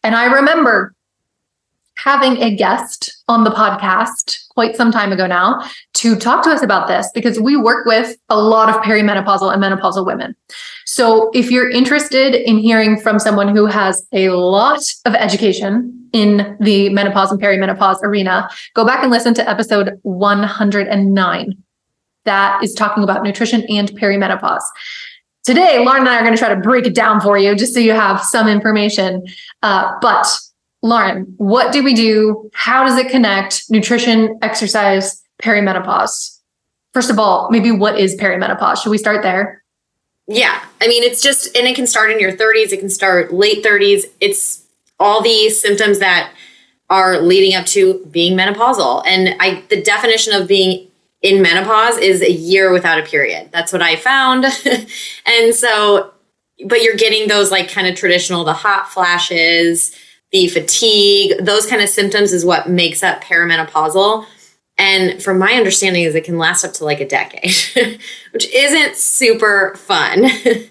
[0.03, 0.94] And I remember
[1.97, 5.61] having a guest on the podcast quite some time ago now
[5.93, 9.61] to talk to us about this because we work with a lot of perimenopausal and
[9.61, 10.35] menopausal women.
[10.85, 16.57] So if you're interested in hearing from someone who has a lot of education in
[16.59, 21.63] the menopause and perimenopause arena, go back and listen to episode 109.
[22.25, 24.63] That is talking about nutrition and perimenopause.
[25.43, 27.73] Today, Lauren and I are going to try to break it down for you just
[27.73, 29.23] so you have some information.
[29.61, 30.25] Uh, but
[30.85, 32.47] Lauren, what do we do?
[32.53, 36.39] How does it connect nutrition, exercise, perimenopause?
[36.93, 38.83] First of all, maybe what is perimenopause?
[38.83, 39.63] Should we start there?
[40.27, 40.63] Yeah.
[40.81, 43.63] I mean, it's just, and it can start in your 30s, it can start late
[43.63, 44.03] 30s.
[44.21, 44.63] It's
[44.99, 46.31] all the symptoms that
[46.91, 49.01] are leading up to being menopausal.
[49.07, 50.87] And I, the definition of being
[51.23, 53.49] in menopause is a year without a period.
[53.51, 54.45] That's what I found.
[55.25, 56.11] and so,
[56.67, 59.97] but you're getting those like kind of traditional, the hot flashes,
[60.35, 64.25] the fatigue, those kind of symptoms is what makes up perimenopausal.
[64.77, 67.55] And from my understanding is it can last up to like a decade,
[68.31, 70.25] which isn't super fun.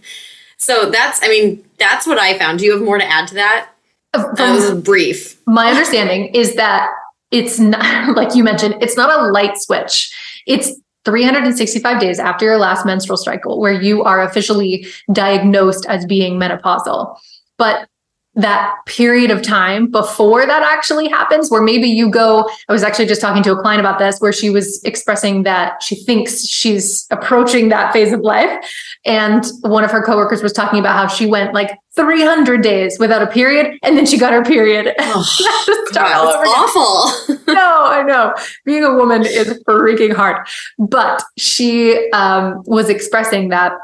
[0.59, 2.59] so that's, I mean, that's what I found.
[2.59, 3.71] Do you have more to add to that?
[4.13, 5.41] From that was brief.
[5.47, 6.91] My understanding is that
[7.31, 10.15] it's not, like you mentioned, it's not a light switch.
[10.47, 16.39] It's 365 days after your last menstrual cycle where you are officially diagnosed as being
[16.39, 17.17] menopausal.
[17.57, 17.89] But
[18.35, 23.07] that period of time before that actually happens where maybe you go i was actually
[23.07, 27.07] just talking to a client about this where she was expressing that she thinks she's
[27.11, 28.65] approaching that phase of life.
[29.05, 33.23] And one of her coworkers was talking about how she went like 300 days without
[33.23, 34.95] a period and then she got her period.
[35.17, 37.37] Oh, God, awful.
[37.55, 38.35] No i know.
[38.65, 40.47] Being a woman is freaking hard.
[40.79, 43.75] But she um, was expressing that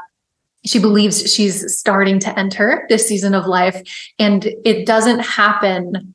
[0.65, 3.81] she believes she's starting to enter this season of life
[4.19, 6.13] and it doesn't happen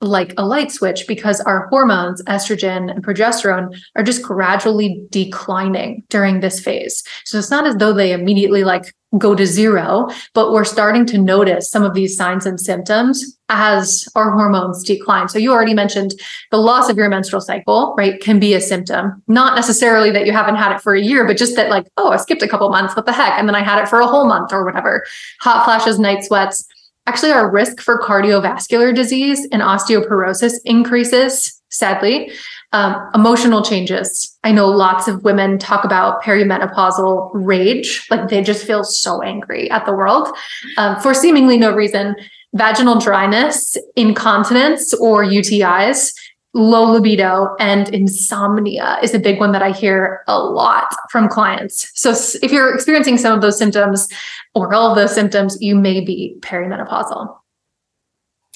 [0.00, 6.40] like a light switch because our hormones estrogen and progesterone are just gradually declining during
[6.40, 10.64] this phase so it's not as though they immediately like go to zero but we're
[10.64, 15.28] starting to notice some of these signs and symptoms as our hormones decline.
[15.28, 16.12] So you already mentioned
[16.50, 19.22] the loss of your menstrual cycle, right, can be a symptom.
[19.28, 22.10] Not necessarily that you haven't had it for a year, but just that like, oh,
[22.10, 23.38] I skipped a couple months, what the heck?
[23.38, 25.04] And then I had it for a whole month or whatever.
[25.40, 26.66] Hot flashes, night sweats.
[27.06, 32.30] Actually, our risk for cardiovascular disease and osteoporosis increases, sadly.
[32.72, 34.36] Um, emotional changes.
[34.42, 39.70] I know lots of women talk about perimenopausal rage, like they just feel so angry
[39.70, 40.28] at the world
[40.76, 42.16] um, for seemingly no reason
[42.54, 46.14] vaginal dryness, incontinence, or UTIs,
[46.56, 51.90] low libido, and insomnia is a big one that I hear a lot from clients.
[51.94, 54.08] So if you're experiencing some of those symptoms
[54.54, 57.36] or all of those symptoms, you may be perimenopausal.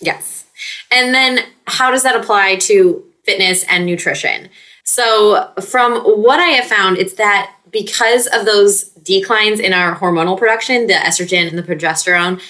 [0.00, 0.46] Yes.
[0.90, 4.48] And then how does that apply to fitness and nutrition?
[4.84, 10.38] So, from what I have found, it's that because of those declines in our hormonal
[10.38, 12.40] production, the estrogen and the progesterone,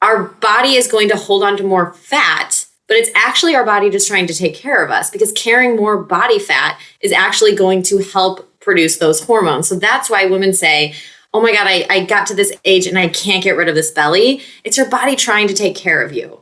[0.00, 3.90] our body is going to hold on to more fat, but it's actually our body
[3.90, 7.82] just trying to take care of us because carrying more body fat is actually going
[7.82, 9.68] to help produce those hormones.
[9.68, 10.94] So that's why women say,
[11.34, 13.74] Oh my God, I, I got to this age and I can't get rid of
[13.74, 14.40] this belly.
[14.64, 16.40] It's your body trying to take care of you.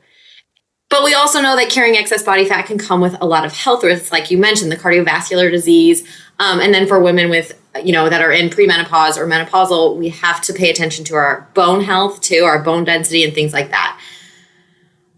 [0.89, 3.53] But we also know that carrying excess body fat can come with a lot of
[3.53, 6.07] health risks, like you mentioned, the cardiovascular disease.
[6.39, 10.09] Um, and then for women with you know that are in premenopause or menopausal we
[10.09, 13.71] have to pay attention to our bone health too our bone density and things like
[13.71, 14.01] that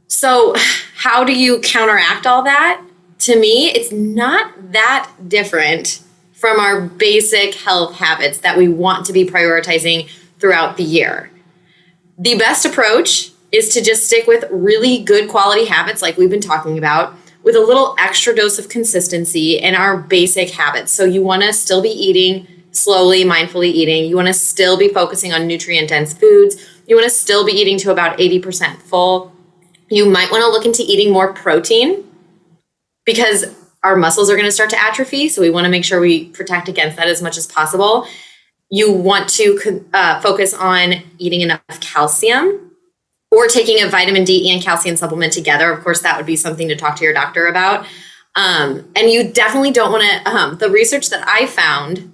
[0.09, 0.55] so
[0.97, 2.83] how do you counteract all that
[3.19, 9.13] to me it's not that different from our basic health habits that we want to
[9.13, 11.31] be prioritizing throughout the year
[12.19, 16.41] the best approach is to just stick with really good quality habits like we've been
[16.41, 17.15] talking about
[17.47, 20.91] with a little extra dose of consistency in our basic habits.
[20.91, 24.05] So you want to still be eating slowly, mindfully eating.
[24.05, 26.57] You want to still be focusing on nutrient dense foods.
[26.89, 29.33] You want to still be eating to about 80% full.
[29.89, 32.05] You might want to look into eating more protein
[33.05, 33.45] because
[33.83, 35.29] our muscles are going to start to atrophy.
[35.29, 38.07] So we want to make sure we protect against that as much as possible.
[38.69, 42.73] You want to uh, focus on eating enough calcium
[43.31, 45.71] or taking a vitamin D and calcium supplement together.
[45.71, 47.87] Of course, that would be something to talk to your doctor about.
[48.35, 52.13] Um, and you definitely don't want to, um, the research that I found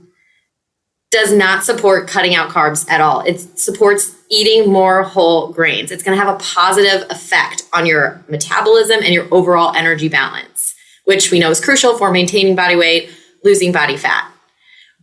[1.11, 3.21] does not support cutting out carbs at all.
[3.21, 5.93] It supports eating more whole grains.
[5.93, 10.75] It's going to have a positive effect on your metabolism and your overall energy balance,
[11.05, 13.11] which we know is crucial for maintaining body weight,
[13.45, 14.33] losing body fat.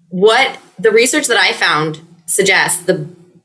[0.09, 2.95] What the research that I found suggests the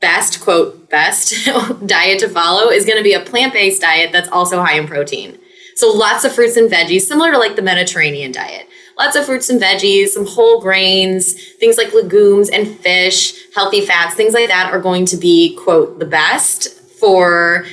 [0.01, 1.45] best, quote, best
[1.85, 4.87] diet to follow is going to be a plant based diet that's also high in
[4.87, 5.37] protein.
[5.75, 8.67] So lots of fruits and veggies, similar to like the Mediterranean diet.
[8.97, 14.15] Lots of fruits and veggies, some whole grains, things like legumes and fish, healthy fats,
[14.15, 17.65] things like that are going to be, quote, the best for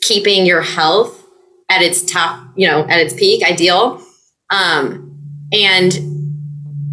[0.00, 1.26] keeping your health
[1.68, 4.00] at its top, you know, at its peak, ideal.
[4.50, 5.10] Um,
[5.52, 5.92] and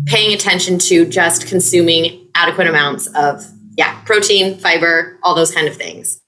[0.05, 3.45] paying attention to just consuming adequate amounts of
[3.77, 6.19] yeah, protein, fiber, all those kind of things.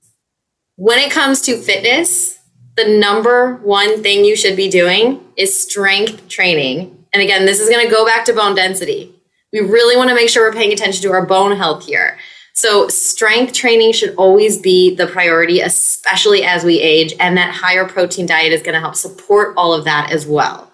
[0.76, 2.40] When it comes to fitness,
[2.76, 7.03] the number one thing you should be doing is strength training.
[7.14, 9.14] And again, this is going to go back to bone density.
[9.54, 12.18] We really want to make sure we're paying attention to our bone health here.
[12.56, 17.14] So, strength training should always be the priority, especially as we age.
[17.20, 20.72] And that higher protein diet is going to help support all of that as well.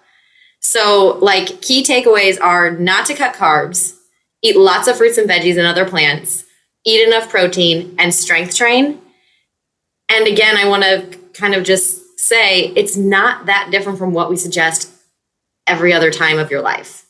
[0.59, 3.97] So, like, key takeaways are not to cut carbs,
[4.41, 6.43] eat lots of fruits and veggies and other plants,
[6.85, 8.99] eat enough protein, and strength train.
[10.09, 14.29] And again, I want to kind of just say it's not that different from what
[14.29, 14.91] we suggest
[15.69, 17.05] every other time of your life.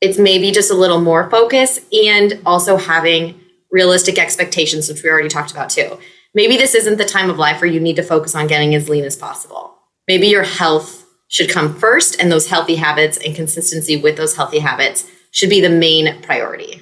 [0.00, 5.28] It's maybe just a little more focus and also having realistic expectations, which we already
[5.28, 5.98] talked about too.
[6.34, 8.88] Maybe this isn't the time of life where you need to focus on getting as
[8.88, 9.74] lean as possible.
[10.06, 14.60] Maybe your health should come first, and those healthy habits and consistency with those healthy
[14.60, 16.80] habits should be the main priority.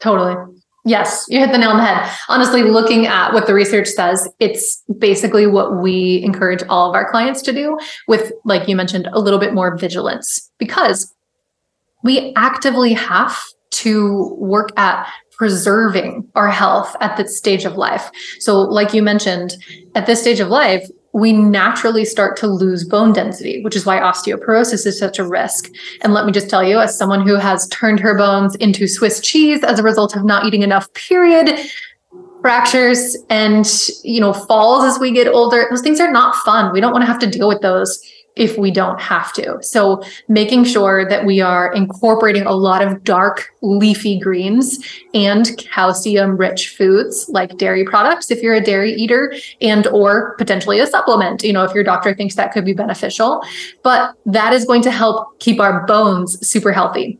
[0.00, 0.53] Totally.
[0.86, 2.14] Yes, you hit the nail on the head.
[2.28, 7.10] Honestly, looking at what the research says, it's basically what we encourage all of our
[7.10, 11.14] clients to do with, like you mentioned, a little bit more vigilance because
[12.02, 18.10] we actively have to work at preserving our health at this stage of life.
[18.38, 19.56] So, like you mentioned,
[19.94, 24.00] at this stage of life, we naturally start to lose bone density, which is why
[24.00, 25.70] osteoporosis is such a risk.
[26.02, 29.20] And let me just tell you, as someone who has turned her bones into Swiss
[29.20, 31.56] cheese as a result of not eating enough, period,
[32.42, 36.78] fractures and you know falls as we get older those things are not fun we
[36.78, 37.98] don't want to have to deal with those
[38.36, 39.58] if we don't have to.
[39.62, 44.78] So making sure that we are incorporating a lot of dark leafy greens
[45.14, 50.80] and calcium rich foods like dairy products if you're a dairy eater and or potentially
[50.80, 53.42] a supplement, you know, if your doctor thinks that could be beneficial,
[53.82, 57.18] but that is going to help keep our bones super healthy.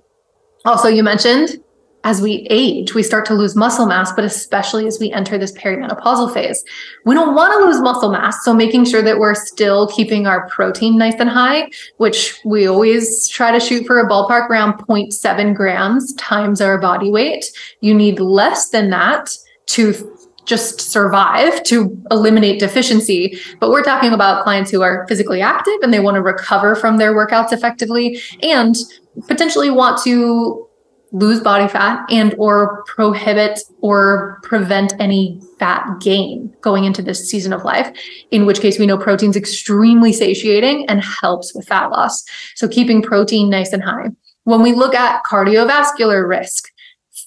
[0.65, 1.59] Also, you mentioned
[2.05, 5.53] as we age, we start to lose muscle mass, but especially as we enter this
[5.53, 6.63] perimenopausal phase,
[7.07, 8.45] we don't want to lose muscle mass.
[8.45, 13.27] So making sure that we're still keeping our protein nice and high, which we always
[13.27, 17.47] try to shoot for a ballpark around 0.7 grams times our body weight.
[17.81, 19.35] You need less than that
[19.67, 23.39] to just survive to eliminate deficiency.
[23.61, 26.99] But we're talking about clients who are physically active and they want to recover from
[26.99, 28.77] their workouts effectively and
[29.27, 30.69] potentially want to
[31.15, 37.53] lose body fat and or prohibit or prevent any fat gain going into this season
[37.53, 37.97] of life
[38.33, 42.25] in which case we know protein's extremely satiating and helps with fat loss.
[42.57, 44.09] So keeping protein nice and high.
[44.43, 46.69] When we look at cardiovascular risk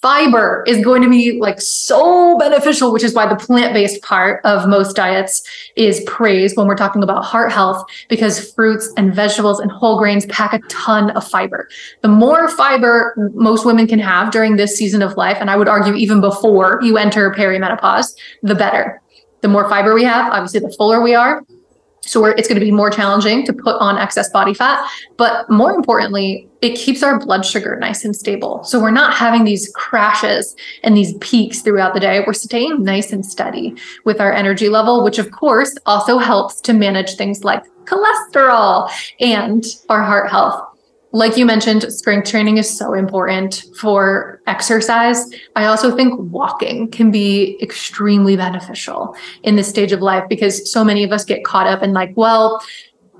[0.01, 4.43] fiber is going to be like so beneficial, which is why the plant based part
[4.45, 5.43] of most diets
[5.75, 10.25] is praised when we're talking about heart health, because fruits and vegetables and whole grains
[10.27, 11.67] pack a ton of fiber.
[12.01, 15.67] The more fiber most women can have during this season of life, and I would
[15.67, 19.01] argue even before you enter perimenopause, the better.
[19.41, 21.43] The more fiber we have, obviously, the fuller we are,
[22.07, 24.87] so it's going to be more challenging to put on excess body fat.
[25.17, 28.63] But more importantly, it keeps our blood sugar nice and stable.
[28.63, 32.23] So we're not having these crashes and these peaks throughout the day.
[32.25, 36.73] We're staying nice and steady with our energy level, which of course also helps to
[36.73, 38.89] manage things like cholesterol
[39.19, 40.66] and our heart health
[41.17, 45.25] like you mentioned, strength training is so important for exercise.
[45.55, 50.83] I also think walking can be extremely beneficial in this stage of life because so
[50.83, 52.63] many of us get caught up in like, well,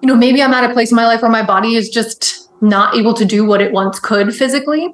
[0.03, 2.51] you know, maybe I'm at a place in my life where my body is just
[2.61, 4.93] not able to do what it once could physically.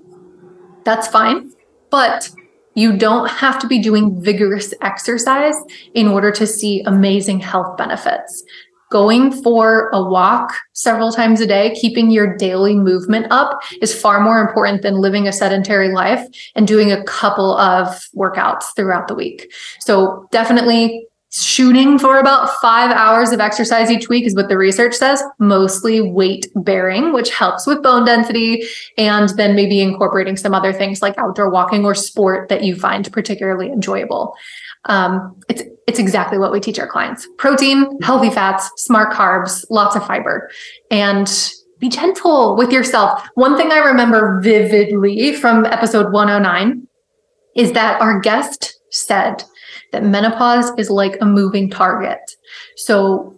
[0.85, 1.51] That's fine.
[1.89, 2.29] But
[2.73, 5.55] you don't have to be doing vigorous exercise
[5.93, 8.45] in order to see amazing health benefits
[8.93, 14.19] going for a walk several times a day, keeping your daily movement up is far
[14.19, 16.23] more important than living a sedentary life
[16.53, 19.51] and doing a couple of workouts throughout the week.
[19.79, 24.93] So definitely shooting for about five hours of exercise each week is what the research
[24.93, 28.63] says, mostly weight bearing, which helps with bone density.
[28.99, 33.11] And then maybe incorporating some other things like outdoor walking or sport that you find
[33.11, 34.35] particularly enjoyable.
[34.85, 39.95] Um, it's it's exactly what we teach our clients: protein, healthy fats, smart carbs, lots
[39.95, 40.49] of fiber,
[40.91, 43.27] and be gentle with yourself.
[43.35, 46.87] One thing I remember vividly from episode 109
[47.55, 49.43] is that our guest said
[49.91, 52.19] that menopause is like a moving target.
[52.77, 53.35] So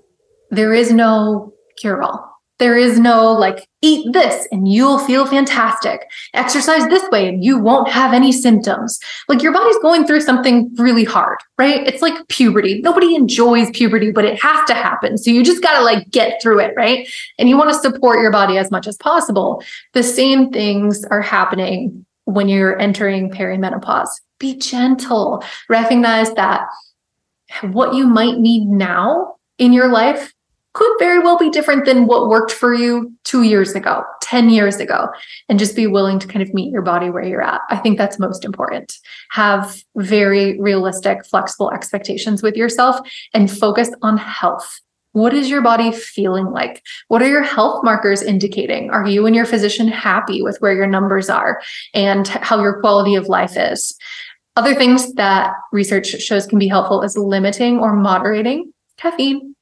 [0.52, 2.35] there is no cure all.
[2.58, 6.08] There is no like, eat this and you'll feel fantastic.
[6.34, 9.00] Exercise this way and you won't have any symptoms.
[9.28, 11.86] Like your body's going through something really hard, right?
[11.88, 12.82] It's like puberty.
[12.82, 15.18] Nobody enjoys puberty, but it has to happen.
[15.18, 17.08] So you just got to like get through it, right?
[17.38, 19.64] And you want to support your body as much as possible.
[19.94, 24.10] The same things are happening when you're entering perimenopause.
[24.40, 25.44] Be gentle.
[25.70, 26.68] Recognize that
[27.62, 30.34] what you might need now in your life
[30.76, 34.76] could very well be different than what worked for you two years ago, 10 years
[34.76, 35.08] ago,
[35.48, 37.62] and just be willing to kind of meet your body where you're at.
[37.70, 38.98] I think that's most important.
[39.32, 43.00] Have very realistic, flexible expectations with yourself
[43.34, 44.82] and focus on health.
[45.14, 46.84] What is your body feeling like?
[47.08, 48.92] What are your health markers indicating?
[48.92, 51.62] Are you and your physician happy with where your numbers are
[51.94, 53.98] and how your quality of life is?
[54.58, 59.55] Other things that research shows can be helpful is limiting or moderating caffeine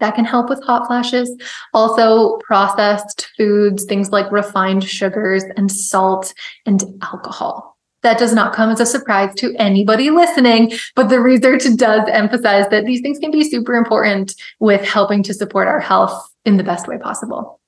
[0.00, 1.30] that can help with hot flashes.
[1.74, 6.34] Also, processed foods, things like refined sugars and salt
[6.66, 7.76] and alcohol.
[8.02, 12.68] That does not come as a surprise to anybody listening, but the research does emphasize
[12.70, 16.62] that these things can be super important with helping to support our health in the
[16.62, 17.60] best way possible.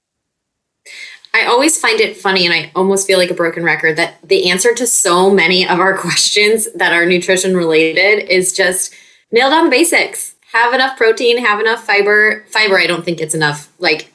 [1.34, 4.50] I always find it funny and I almost feel like a broken record that the
[4.50, 8.94] answer to so many of our questions that are nutrition related is just
[9.32, 12.44] nail down the basics have enough protein, have enough fiber.
[12.48, 13.72] Fiber, I don't think it's enough.
[13.78, 14.12] Like,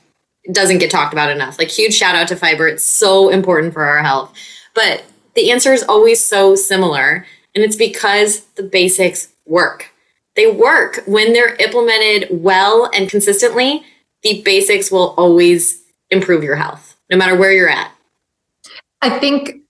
[0.52, 1.58] doesn't get talked about enough.
[1.58, 2.68] Like, huge shout out to fiber.
[2.68, 4.34] It's so important for our health.
[4.74, 5.04] But
[5.36, 7.26] the answer is always so similar.
[7.54, 9.92] And it's because the basics work.
[10.36, 13.84] They work when they're implemented well and consistently.
[14.24, 17.92] The basics will always improve your health, no matter where you're at.
[19.02, 19.62] I think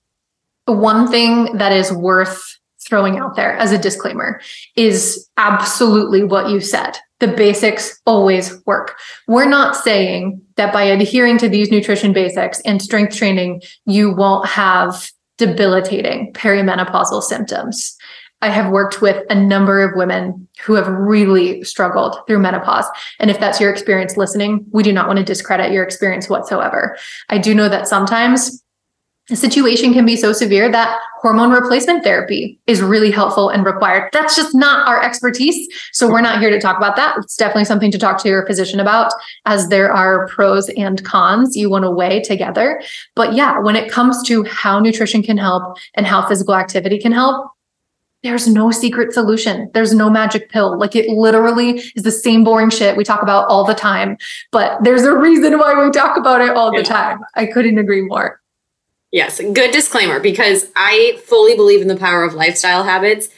[0.65, 2.57] one thing that is worth
[2.87, 4.39] throwing out there as a disclaimer
[4.75, 6.97] is absolutely what you said.
[7.19, 8.97] the basics always work.
[9.27, 14.45] We're not saying that by adhering to these nutrition basics and strength training, you won't
[14.47, 17.95] have debilitating perimenopausal symptoms.
[18.41, 22.85] I have worked with a number of women who have really struggled through menopause.
[23.19, 26.97] And if that's your experience listening, we do not want to discredit your experience whatsoever.
[27.29, 28.61] I do know that sometimes
[29.27, 34.09] the situation can be so severe that hormone replacement therapy is really helpful and required.
[34.13, 35.67] That's just not our expertise.
[35.93, 37.17] So we're not here to talk about that.
[37.17, 39.11] It's definitely something to talk to your physician about,
[39.45, 42.81] as there are pros and cons you want to weigh together.
[43.15, 47.11] But yeah, when it comes to how nutrition can help and how physical activity can
[47.11, 47.51] help,
[48.21, 49.71] there's no secret solution.
[49.73, 50.77] There's no magic pill.
[50.77, 54.17] Like it literally is the same boring shit we talk about all the time,
[54.51, 57.19] but there's a reason why we talk about it all the time.
[57.35, 58.39] I couldn't agree more.
[59.15, 63.29] Yes, good disclaimer because I fully believe in the power of lifestyle habits,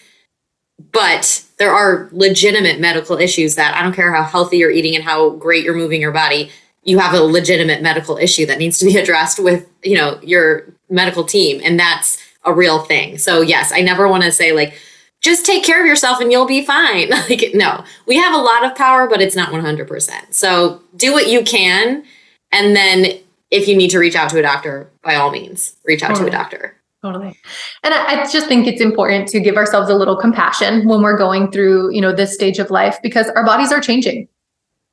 [0.92, 5.04] but there are legitimate medical issues that I don't care how healthy you're eating and
[5.04, 6.50] how great you're moving your body,
[6.82, 10.66] you have a legitimate medical issue that needs to be addressed with, you know, your
[10.90, 13.20] medical team and that's a real thing.
[13.20, 14.80] So yes, I never want to say like
[15.22, 17.10] just take care of yourself and you'll be fine.
[17.30, 20.34] like no, we have a lot of power but it's not 100%.
[20.34, 22.04] So do what you can
[22.52, 23.20] and then
[23.52, 26.32] if you need to reach out to a doctor, by all means, reach out totally.
[26.32, 26.78] to a doctor.
[27.02, 27.39] Totally.
[27.84, 31.18] And I, I just think it's important to give ourselves a little compassion when we're
[31.18, 34.28] going through, you know, this stage of life because our bodies are changing.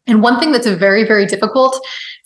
[0.07, 1.81] And one thing that's very, very difficult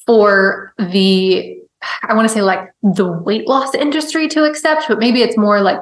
[0.05, 1.57] for the,
[2.03, 5.61] I want to say like the weight loss industry to accept, but maybe it's more
[5.61, 5.81] like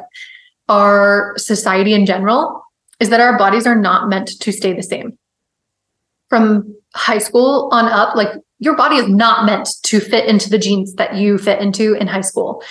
[0.69, 2.63] our society in general,
[3.01, 5.17] is that our bodies are not meant to stay the same.
[6.29, 10.59] From high school on up, like your body is not meant to fit into the
[10.59, 12.63] jeans that you fit into in high school.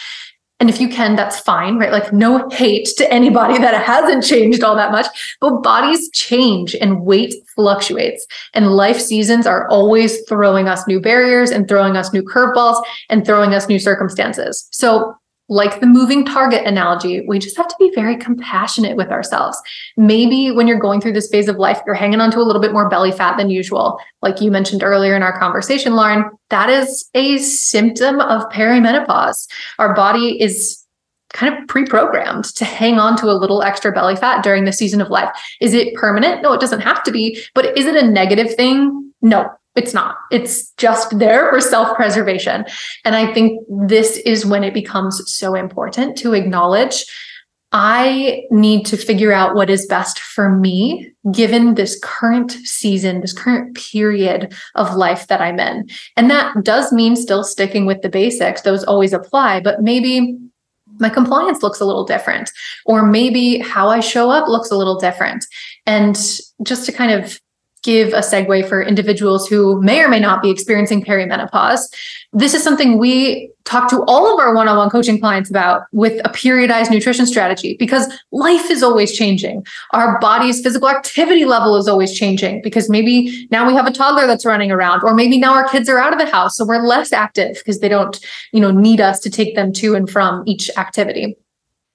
[0.60, 1.92] And if you can, that's fine, right?
[1.92, 5.06] Like, no hate to anybody that hasn't changed all that much,
[5.42, 8.26] but bodies change and weight fluctuates.
[8.54, 13.26] And life seasons are always throwing us new barriers and throwing us new curveballs and
[13.26, 14.68] throwing us new circumstances.
[14.72, 15.16] So,
[15.48, 19.62] like the moving target analogy, we just have to be very compassionate with ourselves.
[19.96, 22.62] Maybe when you're going through this phase of life, you're hanging on to a little
[22.62, 24.00] bit more belly fat than usual.
[24.22, 29.48] Like you mentioned earlier in our conversation, Lauren, that is a symptom of perimenopause.
[29.78, 30.82] Our body is
[31.34, 35.02] kind of pre-programmed to hang on to a little extra belly fat during the season
[35.02, 35.30] of life.
[35.60, 36.42] Is it permanent?
[36.42, 39.12] No, it doesn't have to be, but is it a negative thing?
[39.22, 40.18] No, it's not.
[40.32, 42.66] It's just there for self preservation.
[43.04, 47.06] And I think this is when it becomes so important to acknowledge
[47.78, 53.34] I need to figure out what is best for me given this current season, this
[53.34, 55.90] current period of life that I'm in.
[56.16, 60.38] And that does mean still sticking with the basics, those always apply, but maybe
[61.00, 62.50] my compliance looks a little different,
[62.86, 65.46] or maybe how I show up looks a little different.
[65.86, 66.16] And
[66.64, 67.42] just to kind of
[67.86, 71.82] give a segue for individuals who may or may not be experiencing perimenopause.
[72.34, 75.84] This is something we talk to all of our one on one coaching clients about
[75.92, 79.64] with a periodized nutrition strategy because life is always changing.
[79.92, 84.26] Our body's physical activity level is always changing because maybe now we have a toddler
[84.26, 86.58] that's running around, or maybe now our kids are out of the house.
[86.58, 88.20] So we're less active because they don't,
[88.52, 91.38] you know, need us to take them to and from each activity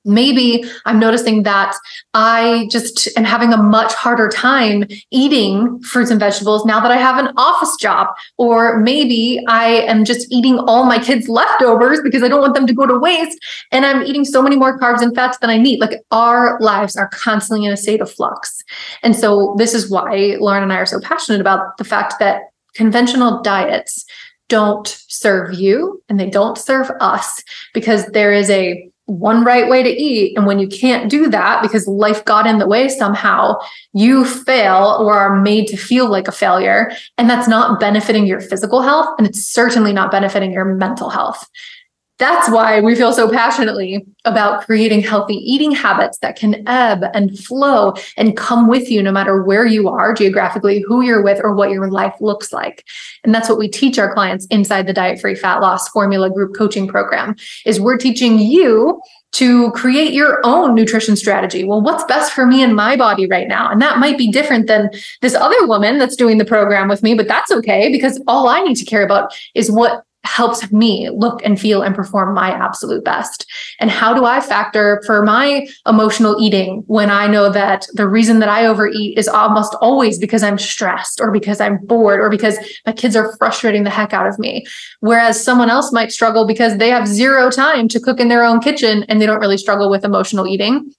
[0.05, 1.77] maybe I'm noticing that
[2.15, 6.97] I just am having a much harder time eating fruits and vegetables now that I
[6.97, 8.09] have an office job.
[8.39, 12.67] Or maybe I am just eating all my kids' leftovers because I don't want them
[12.67, 13.39] to go to waste.
[13.73, 15.81] And I'm eating so many more carbs and fats than I need.
[15.81, 18.63] Like our lives are constantly in a state of flux.
[19.03, 22.43] And so this is why Lauren and I are so passionate about the fact that
[22.75, 24.05] conventional diets
[24.49, 27.43] don't serve you and they don't serve us
[27.73, 30.37] because there is a one right way to eat.
[30.37, 33.59] And when you can't do that because life got in the way somehow,
[33.93, 36.93] you fail or are made to feel like a failure.
[37.19, 39.09] And that's not benefiting your physical health.
[39.19, 41.49] And it's certainly not benefiting your mental health.
[42.21, 47.37] That's why we feel so passionately about creating healthy eating habits that can ebb and
[47.39, 51.55] flow and come with you no matter where you are geographically, who you're with, or
[51.55, 52.85] what your life looks like.
[53.25, 56.55] And that's what we teach our clients inside the Diet Free Fat Loss Formula Group
[56.55, 59.01] Coaching Program is we're teaching you
[59.33, 61.65] to create your own nutrition strategy.
[61.65, 63.71] Well, what's best for me and my body right now?
[63.71, 64.91] And that might be different than
[65.23, 68.61] this other woman that's doing the program with me, but that's okay because all I
[68.61, 73.05] need to care about is what helps me look and feel and perform my absolute
[73.05, 73.47] best?
[73.79, 78.39] And how do I factor for my emotional eating when I know that the reason
[78.41, 82.59] that I overeat is almost always because I'm stressed or because I'm bored or because
[82.87, 84.65] my kids are frustrating the heck out of me?
[85.01, 88.61] Whereas someone else might struggle because they have zero time to cook in their own
[88.61, 90.93] kitchen and they don't really struggle with emotional eating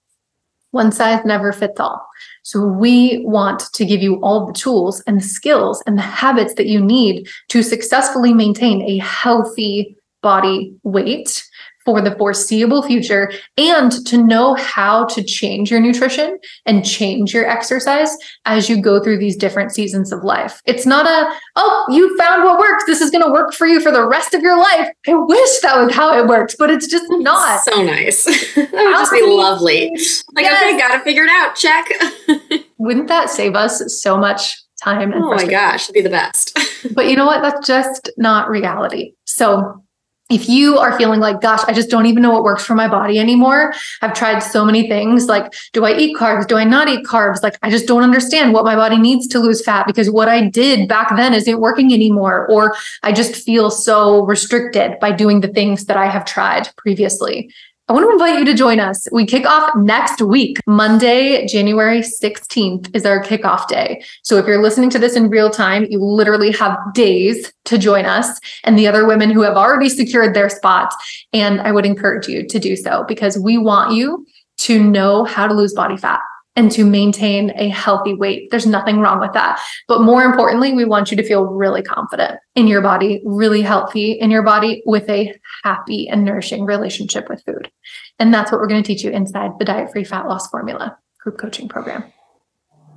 [0.72, 2.06] One size never fits all.
[2.44, 6.56] So we want to give you all the tools and the skills and the habits
[6.56, 11.44] that you need to successfully maintain a healthy body weight
[11.86, 17.48] for the foreseeable future and to know how to change your nutrition and change your
[17.48, 18.16] exercise
[18.46, 20.62] as you go through these different seasons of life.
[20.66, 22.86] It's not a, oh, you found what works.
[22.86, 24.90] This is going to work for you for the rest of your life.
[25.08, 27.64] I wish that was how it works, but it's just not.
[27.64, 28.24] So nice.
[28.56, 29.90] that would just be lovely.
[30.34, 30.62] Like, yes.
[30.62, 31.56] okay, got to figure it out.
[31.56, 31.86] Check.
[32.78, 35.12] Wouldn't that save us so much time?
[35.12, 36.58] And oh my gosh, it'd be the best.
[36.94, 37.42] but you know what?
[37.42, 39.14] That's just not reality.
[39.26, 39.84] So
[40.32, 42.88] if you are feeling like, gosh, I just don't even know what works for my
[42.88, 43.74] body anymore.
[44.02, 45.28] I've tried so many things.
[45.28, 46.48] Like, do I eat carbs?
[46.48, 47.44] Do I not eat carbs?
[47.44, 50.48] Like, I just don't understand what my body needs to lose fat because what I
[50.48, 52.48] did back then isn't working anymore.
[52.50, 57.52] Or I just feel so restricted by doing the things that I have tried previously.
[57.92, 59.06] I want to invite you to join us.
[59.12, 60.60] We kick off next week.
[60.66, 64.02] Monday, January 16th is our kickoff day.
[64.24, 68.06] So if you're listening to this in real time, you literally have days to join
[68.06, 70.96] us and the other women who have already secured their spots.
[71.34, 74.26] And I would encourage you to do so because we want you
[74.60, 76.22] to know how to lose body fat
[76.56, 78.50] and to maintain a healthy weight.
[78.52, 79.60] There's nothing wrong with that.
[79.88, 84.14] But more importantly, we want you to feel really confident in your body, really healthy
[84.14, 85.34] in your body with a
[85.64, 87.72] happy and nourishing relationship with food.
[88.20, 90.98] And that's what we're going to teach you inside the Diet Free Fat Loss Formula
[91.20, 92.04] group coaching program.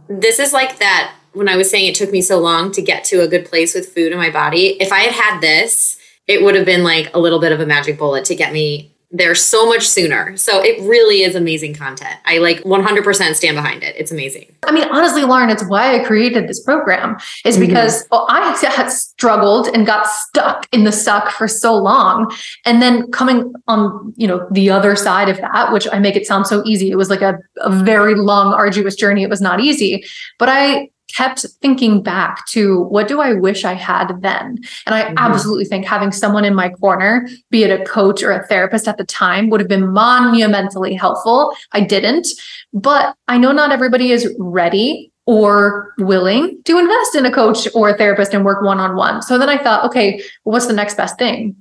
[0.09, 3.05] This is like that when I was saying it took me so long to get
[3.05, 4.77] to a good place with food in my body.
[4.81, 7.67] If I had had this, it would have been like a little bit of a
[7.67, 10.37] magic bullet to get me there so much sooner.
[10.37, 12.17] So it really is amazing content.
[12.25, 13.95] I like 100% stand behind it.
[13.97, 14.53] It's amazing.
[14.67, 17.67] I mean, honestly, Lauren, it's why I created this program is mm-hmm.
[17.67, 18.09] because mm-hmm.
[18.11, 22.35] well, I had struggled and got stuck in the suck for so long.
[22.65, 26.27] And then coming on, you know, the other side of that, which I make it
[26.27, 26.91] sound so easy.
[26.91, 29.23] It was like a, a very long, arduous journey.
[29.23, 30.05] It was not easy,
[30.41, 34.59] but I kept thinking back to what do I wish I had then?
[34.87, 35.19] And I mm-hmm.
[35.19, 38.99] absolutely think having someone in my corner, be it a coach or a therapist at
[38.99, 41.55] the time, would have been monumentally helpful.
[41.73, 42.29] I didn't,
[42.73, 47.91] but I know not everybody is ready or willing to invest in a coach or
[47.91, 49.23] a therapist and work one on one.
[49.23, 51.57] So then I thought, okay, what's the next best thing?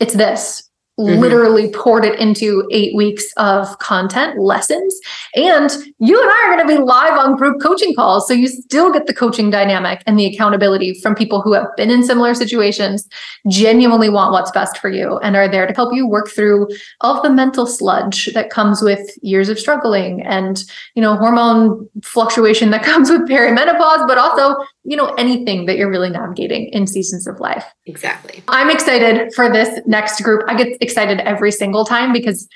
[0.00, 0.68] It's this
[0.98, 1.20] mm-hmm.
[1.20, 4.98] literally poured it into eight weeks of content lessons.
[5.34, 8.28] And you and I are going to be live on group coaching calls.
[8.28, 11.90] So you still get the coaching dynamic and the accountability from people who have been
[11.90, 13.08] in similar situations,
[13.48, 16.68] genuinely want what's best for you, and are there to help you work through
[17.00, 20.64] all of the mental sludge that comes with years of struggling and,
[20.94, 25.90] you know, hormone fluctuation that comes with perimenopause, but also you know, anything that you're
[25.90, 27.64] really navigating in seasons of life.
[27.86, 28.42] Exactly.
[28.48, 30.42] I'm excited for this next group.
[30.46, 32.48] I get excited every single time because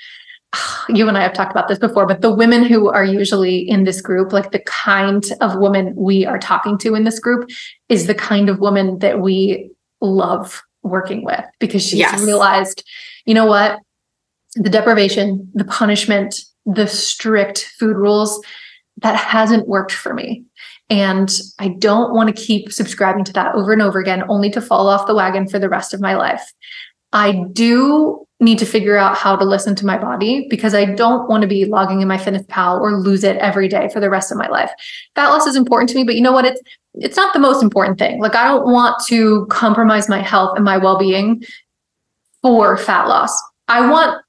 [0.89, 3.83] you and I have talked about this before, but the women who are usually in
[3.83, 7.49] this group, like the kind of woman we are talking to in this group,
[7.89, 9.71] is the kind of woman that we
[10.01, 12.21] love working with because she's yes.
[12.23, 12.83] realized,
[13.25, 13.79] you know what?
[14.55, 18.41] The deprivation, the punishment, the strict food rules,
[19.01, 20.43] that hasn't worked for me.
[20.89, 24.61] And I don't want to keep subscribing to that over and over again, only to
[24.61, 26.43] fall off the wagon for the rest of my life.
[27.11, 31.27] I do need to figure out how to listen to my body because I don't
[31.27, 34.37] want to be logging in MyFitnessPal or lose it every day for the rest of
[34.37, 34.71] my life.
[35.15, 36.45] Fat loss is important to me, but you know what?
[36.45, 36.61] It's
[36.95, 38.19] it's not the most important thing.
[38.19, 41.43] Like I don't want to compromise my health and my well-being
[42.41, 43.31] for fat loss.
[43.67, 44.21] I want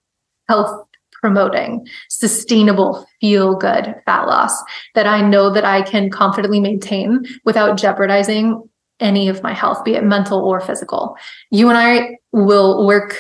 [0.49, 4.53] health promoting sustainable feel good fat loss
[4.95, 8.69] that I know that I can confidently maintain without jeopardizing
[9.01, 11.17] any of my health, be it mental or physical.
[11.51, 13.17] You and I will work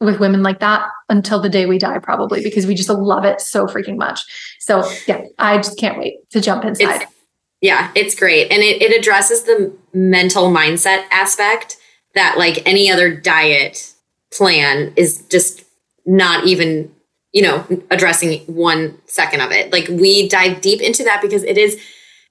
[0.00, 3.40] with women like that until the day we die, probably, because we just love it
[3.40, 4.20] so freaking much.
[4.60, 7.02] So, yeah, I just can't wait to jump inside.
[7.02, 7.12] It's,
[7.60, 8.50] yeah, it's great.
[8.50, 11.76] And it, it addresses the mental mindset aspect
[12.14, 13.92] that, like any other diet
[14.32, 15.64] plan, is just
[16.06, 16.90] not even
[17.34, 19.72] you know, addressing one second of it.
[19.72, 21.78] Like we dive deep into that because it is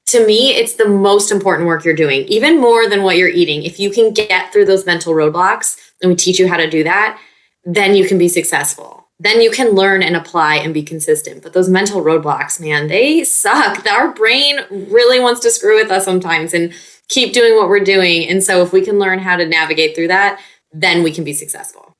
[0.07, 3.63] to me it's the most important work you're doing, even more than what you're eating.
[3.63, 6.83] If you can get through those mental roadblocks and we teach you how to do
[6.83, 7.19] that,
[7.63, 9.07] then you can be successful.
[9.19, 11.43] Then you can learn and apply and be consistent.
[11.43, 13.85] But those mental roadblocks, man, they suck.
[13.91, 16.73] Our brain really wants to screw with us sometimes and
[17.07, 18.27] keep doing what we're doing.
[18.27, 20.41] And so if we can learn how to navigate through that,
[20.71, 21.95] then we can be successful.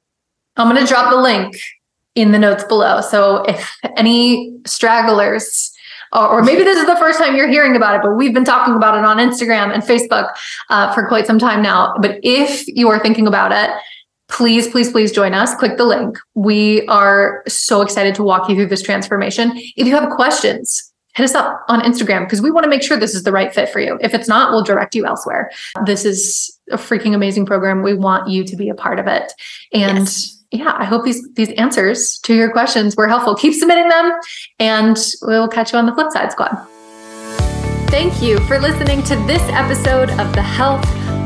[0.58, 1.56] I'm going to drop the link
[2.16, 3.02] in the notes below.
[3.02, 5.72] So if any stragglers,
[6.14, 8.76] or maybe this is the first time you're hearing about it, but we've been talking
[8.76, 10.34] about it on Instagram and Facebook
[10.70, 11.96] uh, for quite some time now.
[12.00, 13.70] But if you are thinking about it,
[14.30, 15.56] please, please, please join us.
[15.56, 16.18] Click the link.
[16.34, 19.52] We are so excited to walk you through this transformation.
[19.56, 22.98] If you have questions, hit us up on Instagram because we want to make sure
[22.98, 23.98] this is the right fit for you.
[24.02, 25.52] If it's not, we'll direct you elsewhere.
[25.86, 27.84] This is a freaking amazing program.
[27.84, 29.32] We want you to be a part of it.
[29.72, 30.43] And yes.
[30.54, 33.34] Yeah, I hope these these answers to your questions were helpful.
[33.34, 34.14] Keep submitting them
[34.60, 36.56] and we'll catch you on the flip side squad.
[37.90, 40.86] Thank you for listening to this episode of the Health,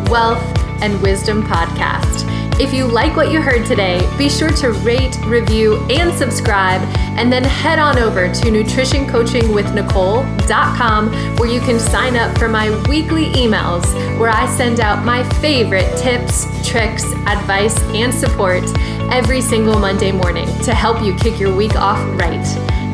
[0.10, 0.42] Wealth,
[0.82, 2.47] and Wisdom podcast.
[2.60, 6.82] If you like what you heard today, be sure to rate, review, and subscribe,
[7.16, 13.26] and then head on over to nutritioncoachingwithnicole.com where you can sign up for my weekly
[13.34, 13.86] emails
[14.20, 18.64] where I send out my favorite tips, tricks, advice, and support
[19.12, 22.44] every single Monday morning to help you kick your week off right.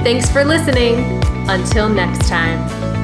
[0.03, 1.21] Thanks for listening.
[1.47, 3.02] Until next time.